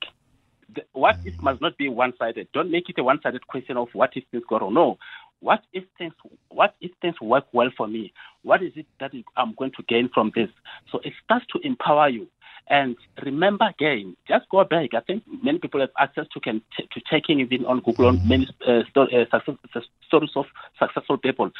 The, 0.74 0.82
what 0.92 1.16
if 1.24 1.34
mm. 1.34 1.42
must 1.42 1.60
not 1.60 1.76
be 1.76 1.88
one-sided. 1.88 2.48
Don't 2.52 2.70
make 2.70 2.88
it 2.88 2.98
a 2.98 3.04
one-sided 3.04 3.46
question 3.46 3.76
of 3.76 3.88
what 3.92 4.10
if 4.14 4.24
things 4.30 4.44
go 4.48 4.58
wrong. 4.58 4.74
No, 4.74 4.98
what 5.40 5.62
if 5.72 5.84
things 5.98 6.14
what 6.48 6.76
if 6.80 6.92
things 7.02 7.20
work 7.20 7.44
well 7.52 7.70
for 7.76 7.88
me? 7.88 8.12
What 8.42 8.62
is 8.62 8.72
it 8.76 8.86
that 9.00 9.12
I'm 9.36 9.54
going 9.58 9.72
to 9.76 9.82
gain 9.88 10.08
from 10.14 10.32
this? 10.34 10.48
So 10.90 11.00
it 11.04 11.12
starts 11.24 11.46
to 11.52 11.60
empower 11.66 12.08
you. 12.08 12.28
And 12.68 12.96
remember 13.24 13.66
again, 13.68 14.16
just 14.28 14.48
go 14.50 14.64
back. 14.64 14.90
I 14.94 15.00
think 15.00 15.24
many 15.42 15.58
people 15.58 15.80
have 15.80 15.90
access 15.98 16.26
to 16.32 16.40
can 16.40 16.62
t- 16.76 16.88
to 16.92 17.00
checking 17.10 17.40
even 17.40 17.66
on 17.66 17.80
Google 17.80 18.06
on 18.06 18.26
many 18.26 18.48
uh, 18.66 18.82
sto- 18.90 19.08
uh, 19.08 19.24
success, 19.30 19.82
stories 20.06 20.30
of 20.36 20.46
successful 20.78 21.18
people. 21.18 21.50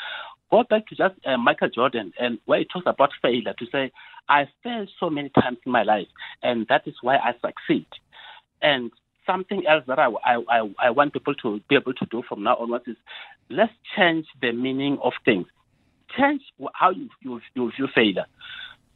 Go 0.50 0.64
back 0.68 0.86
to 0.88 0.94
just 0.94 1.14
uh, 1.26 1.36
Michael 1.36 1.70
Jordan 1.70 2.12
and 2.18 2.38
where 2.44 2.60
he 2.60 2.66
talks 2.66 2.86
about 2.86 3.10
failure 3.20 3.54
to 3.58 3.66
say, 3.72 3.90
I 4.28 4.46
failed 4.62 4.90
so 5.00 5.10
many 5.10 5.30
times 5.30 5.58
in 5.66 5.72
my 5.72 5.82
life, 5.82 6.08
and 6.42 6.66
that 6.68 6.86
is 6.86 6.94
why 7.02 7.16
I 7.16 7.32
succeed. 7.44 7.86
And 8.60 8.90
something 9.26 9.66
else 9.66 9.84
that 9.86 9.98
I, 9.98 10.08
I, 10.24 10.70
I, 10.78 10.90
want 10.90 11.12
people 11.12 11.34
to 11.36 11.60
be 11.68 11.76
able 11.76 11.94
to 11.94 12.06
do 12.06 12.22
from 12.28 12.42
now 12.42 12.56
onwards 12.56 12.84
is 12.86 12.96
let's 13.50 13.72
change 13.96 14.26
the 14.40 14.52
meaning 14.52 14.98
of 15.02 15.12
things. 15.24 15.46
Change 16.16 16.42
how 16.74 16.90
you, 16.90 17.08
you, 17.20 17.40
you 17.54 17.70
view 17.76 17.88
failure. 17.94 18.26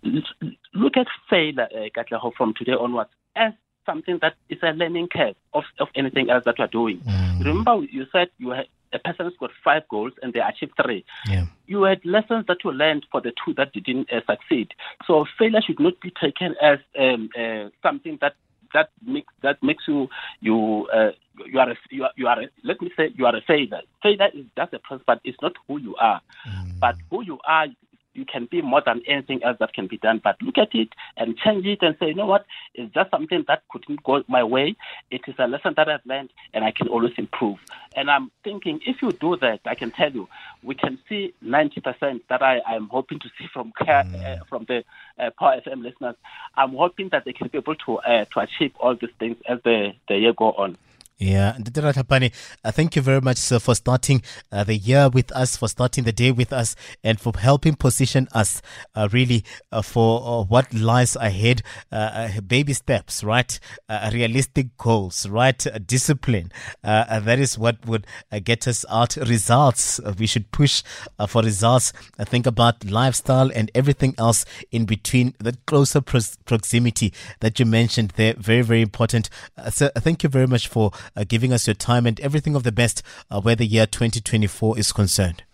Look 0.03 0.97
at 0.97 1.07
failure, 1.29 1.69
uh, 1.75 2.31
from 2.37 2.55
today 2.55 2.73
onwards 2.73 3.11
as 3.35 3.53
something 3.85 4.19
that 4.21 4.35
is 4.49 4.59
a 4.63 4.73
learning 4.73 5.09
curve 5.09 5.37
of, 5.55 5.65
of 5.79 5.89
anything 5.95 6.29
else 6.31 6.45
that 6.45 6.59
you're 6.59 6.67
doing. 6.69 6.99
Mm. 7.01 7.45
Remember, 7.45 7.87
you 7.91 8.07
said 8.13 8.29
you 8.39 8.51
had 8.51 8.67
a 8.93 8.99
person 8.99 9.31
scored 9.35 9.53
five 9.65 9.83
goals 9.89 10.13
and 10.23 10.33
they 10.33 10.41
achieved 10.41 10.73
three. 10.83 11.05
Yeah. 11.29 11.47
You 11.67 11.85
had 11.85 12.05
lessons 12.05 12.47
that 12.49 12.59
you 12.65 12.73
learned 12.73 13.07
for 13.11 13.21
the 13.21 13.33
two 13.45 13.55
that 13.55 13.73
didn't 13.73 14.13
uh, 14.13 14.21
succeed. 14.29 14.73
So 15.07 15.25
failure 15.39 15.61
should 15.61 15.81
not 15.81 16.01
be 16.01 16.11
taken 16.11 16.55
as 16.61 16.79
um, 16.99 17.31
uh, 17.39 17.69
something 17.83 18.19
that 18.21 18.35
that 18.75 18.91
makes 19.05 19.33
that 19.43 19.63
makes 19.63 19.85
you 19.87 20.09
you 20.41 20.89
uh, 20.93 21.13
you 21.47 21.59
are 21.59 21.71
a, 21.71 21.77
you 21.91 22.05
are, 22.05 22.11
you 22.17 22.27
are 22.27 22.41
a, 22.41 22.49
let 22.65 22.81
me 22.81 22.91
say 22.97 23.11
you 23.15 23.27
are 23.27 23.37
a 23.37 23.41
failure. 23.41 23.81
Failure 24.03 24.29
is 24.35 24.45
just 24.57 24.73
a 24.73 24.79
process, 24.79 25.05
but 25.07 25.21
it's 25.25 25.39
not 25.41 25.53
who 25.67 25.79
you 25.79 25.95
are. 25.97 26.21
Mm. 26.49 26.81
But 26.81 26.97
who 27.11 27.23
you 27.23 27.39
are, 27.47 27.67
you 28.17 28.25
can 28.25 28.47
be 28.47 28.63
more 28.63 28.83
than 28.85 29.03
anything 29.07 29.43
else 29.43 29.59
that 29.61 29.73
can 29.73 29.87
be 29.87 29.99
done. 29.99 30.21
But 30.23 30.41
look 30.43 30.59
at 30.59 30.75
it 30.75 30.89
and 31.17 31.37
change 31.37 31.67
it 31.67 31.81
and 31.83 31.97
say, 31.99 32.09
you 32.09 32.15
know 32.15 32.27
what, 32.27 32.47
it's 32.75 32.93
just 32.95 33.11
something 33.11 33.45
that 33.49 33.63
couldn't 33.71 34.03
go 34.03 34.23
my 34.29 34.43
way. 34.43 34.77
It 35.11 35.23
is 35.27 35.35
a 35.39 35.47
lesson 35.47 35.75
that 35.77 35.89
I've 35.89 36.05
learned 36.07 36.31
and 36.53 36.65
I 36.65 36.71
can 36.71 36.89
always 36.89 37.13
improve. 37.17 37.59
And 37.95 38.11
I'm 38.11 38.31
thinking 38.45 38.81
if 38.87 39.03
you 39.03 39.13
do 39.13 39.37
that, 39.37 39.61
I 39.65 39.75
can 39.75 39.91
tell 39.91 40.13
you, 40.13 40.29
we 40.63 40.75
can 40.75 40.99
see 41.09 41.35
90% 41.45 42.23
that 42.29 42.43
I, 42.43 42.61
am 42.69 42.89
hoping 42.89 43.19
to 43.21 43.29
see 43.39 43.47
from 43.53 43.73
uh, 43.81 44.05
from 44.49 44.65
the 44.65 44.85
uh, 45.19 45.31
Power 45.39 45.61
FM 45.61 45.83
listeners. 45.83 46.17
I'm 46.57 46.75
hoping 46.75 47.09
that 47.11 47.25
they 47.25 47.33
can 47.33 47.49
be 47.49 47.59
able 47.59 47.75
to 47.75 47.99
uh, 47.99 48.25
to 48.27 48.41
achieve 48.41 48.73
all 48.79 48.95
these 48.95 49.11
things 49.19 49.37
as 49.49 49.61
the, 49.65 49.93
the 50.09 50.19
year 50.19 50.33
go 50.33 50.53
on. 50.53 50.77
Yeah, 51.19 51.57
uh, 51.57 52.73
thank 52.73 52.95
you 52.95 53.01
very 53.01 53.23
much, 53.23 53.39
sir, 53.39 53.59
for 53.59 53.75
starting 53.75 54.21
uh, 54.53 54.65
the 54.65 54.77
year 54.77 55.09
with 55.09 55.33
us, 55.33 55.57
for 55.57 55.67
starting 55.67 56.05
the 56.05 56.13
day 56.13 56.31
with 56.31 56.53
us, 56.53 56.77
and 57.03 57.19
for 57.19 57.33
helping 57.39 57.75
position 57.75 58.29
us 58.33 58.61
uh, 58.95 59.09
really 59.13 59.43
uh, 59.73 59.81
for 59.81 60.21
uh, 60.23 60.45
what 60.45 60.75
lies 60.75 61.17
ahead. 61.17 61.63
Baby 62.47 62.75
steps, 62.75 63.25
right? 63.25 63.59
realistic 64.13 64.77
goals, 64.77 65.27
right? 65.27 65.67
discipline. 65.87 66.53
that 66.83 67.39
is 67.39 67.59
what 67.59 67.87
would 67.87 68.07
get 68.45 68.69
us 68.69 68.85
out 68.91 69.17
results. 69.17 69.99
we 70.19 70.27
should 70.27 70.53
push 70.53 70.83
for 71.29 71.41
results. 71.41 71.95
think 72.27 72.47
about 72.47 72.85
lifestyle 72.85 73.51
and 73.55 73.71
everything 73.75 74.15
else 74.19 74.45
in 74.71 74.85
between. 74.85 75.35
That 75.39 75.65
closer 75.65 76.03
proximity 76.03 77.15
that 77.41 77.59
you 77.59 77.65
mentioned 77.65 78.13
there, 78.17 78.35
very, 78.35 78.63
very 78.63 78.83
important. 78.83 79.31
so, 79.71 79.91
thank 79.97 80.23
you 80.23 80.29
very 80.29 80.47
much 80.47 80.69
for 80.69 80.93
uh, 81.15 81.25
giving 81.29 81.53
us 81.53 81.67
your 81.67 81.75
time 81.75 82.07
and 82.07 82.19
everything 82.21 82.55
of 82.55 82.63
the 82.63 82.73
best 82.73 83.03
uh, 83.31 83.41
where 83.41 83.57
the 83.57 83.67
year 83.67 83.87
2024 83.87 84.79
is 84.79 84.93
concerned. 84.93 85.45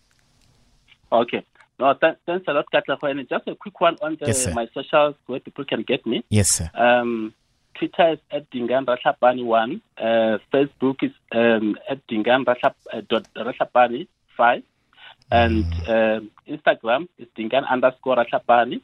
Okay. 1.10 1.44
No, 1.78 1.94
th- 1.94 2.16
thanks 2.26 2.46
a 2.46 2.52
lot, 2.52 2.66
Katla. 2.72 3.28
Just 3.28 3.48
a 3.48 3.54
quick 3.56 3.80
one 3.80 3.96
on 4.02 4.16
the, 4.20 4.26
yes, 4.26 4.46
my 4.54 4.68
socials 4.72 5.16
where 5.26 5.40
people 5.40 5.64
can 5.64 5.82
get 5.82 6.06
me. 6.06 6.24
Yes, 6.28 6.48
sir. 6.50 6.70
Um, 6.74 7.34
Twitter 7.74 8.12
is 8.12 8.18
at 8.30 8.48
Dingaan 8.50 8.86
Ratlhapane1. 8.86 9.80
Uh, 9.98 10.38
Facebook 10.52 11.02
is 11.02 11.10
um, 11.32 11.76
at 11.88 12.06
Dingaan 12.06 12.44
Ratlhapane 12.44 14.06
5. 14.36 14.62
And 15.30 15.64
uh, 15.88 16.20
Instagram 16.48 17.08
is 17.18 17.26
Dingaan 17.36 17.64
underscore 17.68 18.16
Ratlhapane. 18.16 18.80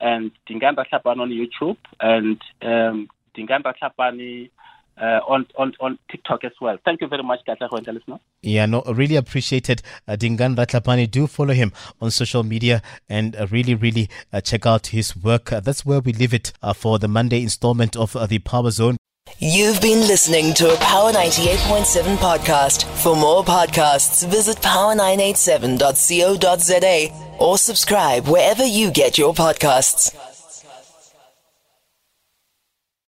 And 0.00 0.30
Dingaan 0.46 0.76
Ratlhapane 0.76 1.20
on 1.20 1.30
YouTube. 1.30 1.78
And 2.00 2.40
um, 2.60 3.08
Dingaan 3.34 3.62
Ratlhapane 3.62 4.50
uh, 5.00 5.20
on, 5.26 5.46
on, 5.56 5.72
on 5.80 5.98
TikTok 6.10 6.44
as 6.44 6.52
well. 6.60 6.76
Thank 6.84 7.00
you 7.00 7.08
very 7.08 7.22
much, 7.22 7.40
Katlego 7.46 7.78
and 7.78 7.86
listener. 7.86 8.18
Yeah, 8.42 8.66
no, 8.66 8.82
really 8.82 9.16
appreciated 9.16 9.82
uh, 10.06 10.16
Dingaan 10.16 10.56
Ratlhapane. 10.56 11.10
Do 11.10 11.26
follow 11.26 11.54
him 11.54 11.72
on 12.00 12.10
social 12.10 12.42
media 12.42 12.82
and 13.08 13.34
uh, 13.36 13.46
really, 13.50 13.74
really 13.74 14.10
uh, 14.32 14.40
check 14.40 14.66
out 14.66 14.88
his 14.88 15.16
work. 15.16 15.52
Uh, 15.52 15.60
that's 15.60 15.86
where 15.86 16.00
we 16.00 16.12
leave 16.12 16.34
it 16.34 16.52
uh, 16.62 16.72
for 16.72 16.98
the 16.98 17.08
Monday 17.08 17.42
installment 17.42 17.96
of 17.96 18.16
uh, 18.16 18.26
the 18.26 18.38
Power 18.40 18.70
Zone. 18.70 18.96
You've 19.38 19.80
been 19.80 20.00
listening 20.00 20.52
to 20.54 20.72
a 20.72 20.76
Power 20.76 21.12
98.7 21.12 22.16
podcast. 22.16 22.84
For 23.02 23.16
more 23.16 23.42
podcasts, 23.42 24.26
visit 24.28 24.58
power987.co.za 24.58 27.36
or 27.38 27.58
subscribe 27.58 28.28
wherever 28.28 28.64
you 28.64 28.90
get 28.90 29.18
your 29.18 29.34
podcasts. 29.34 30.31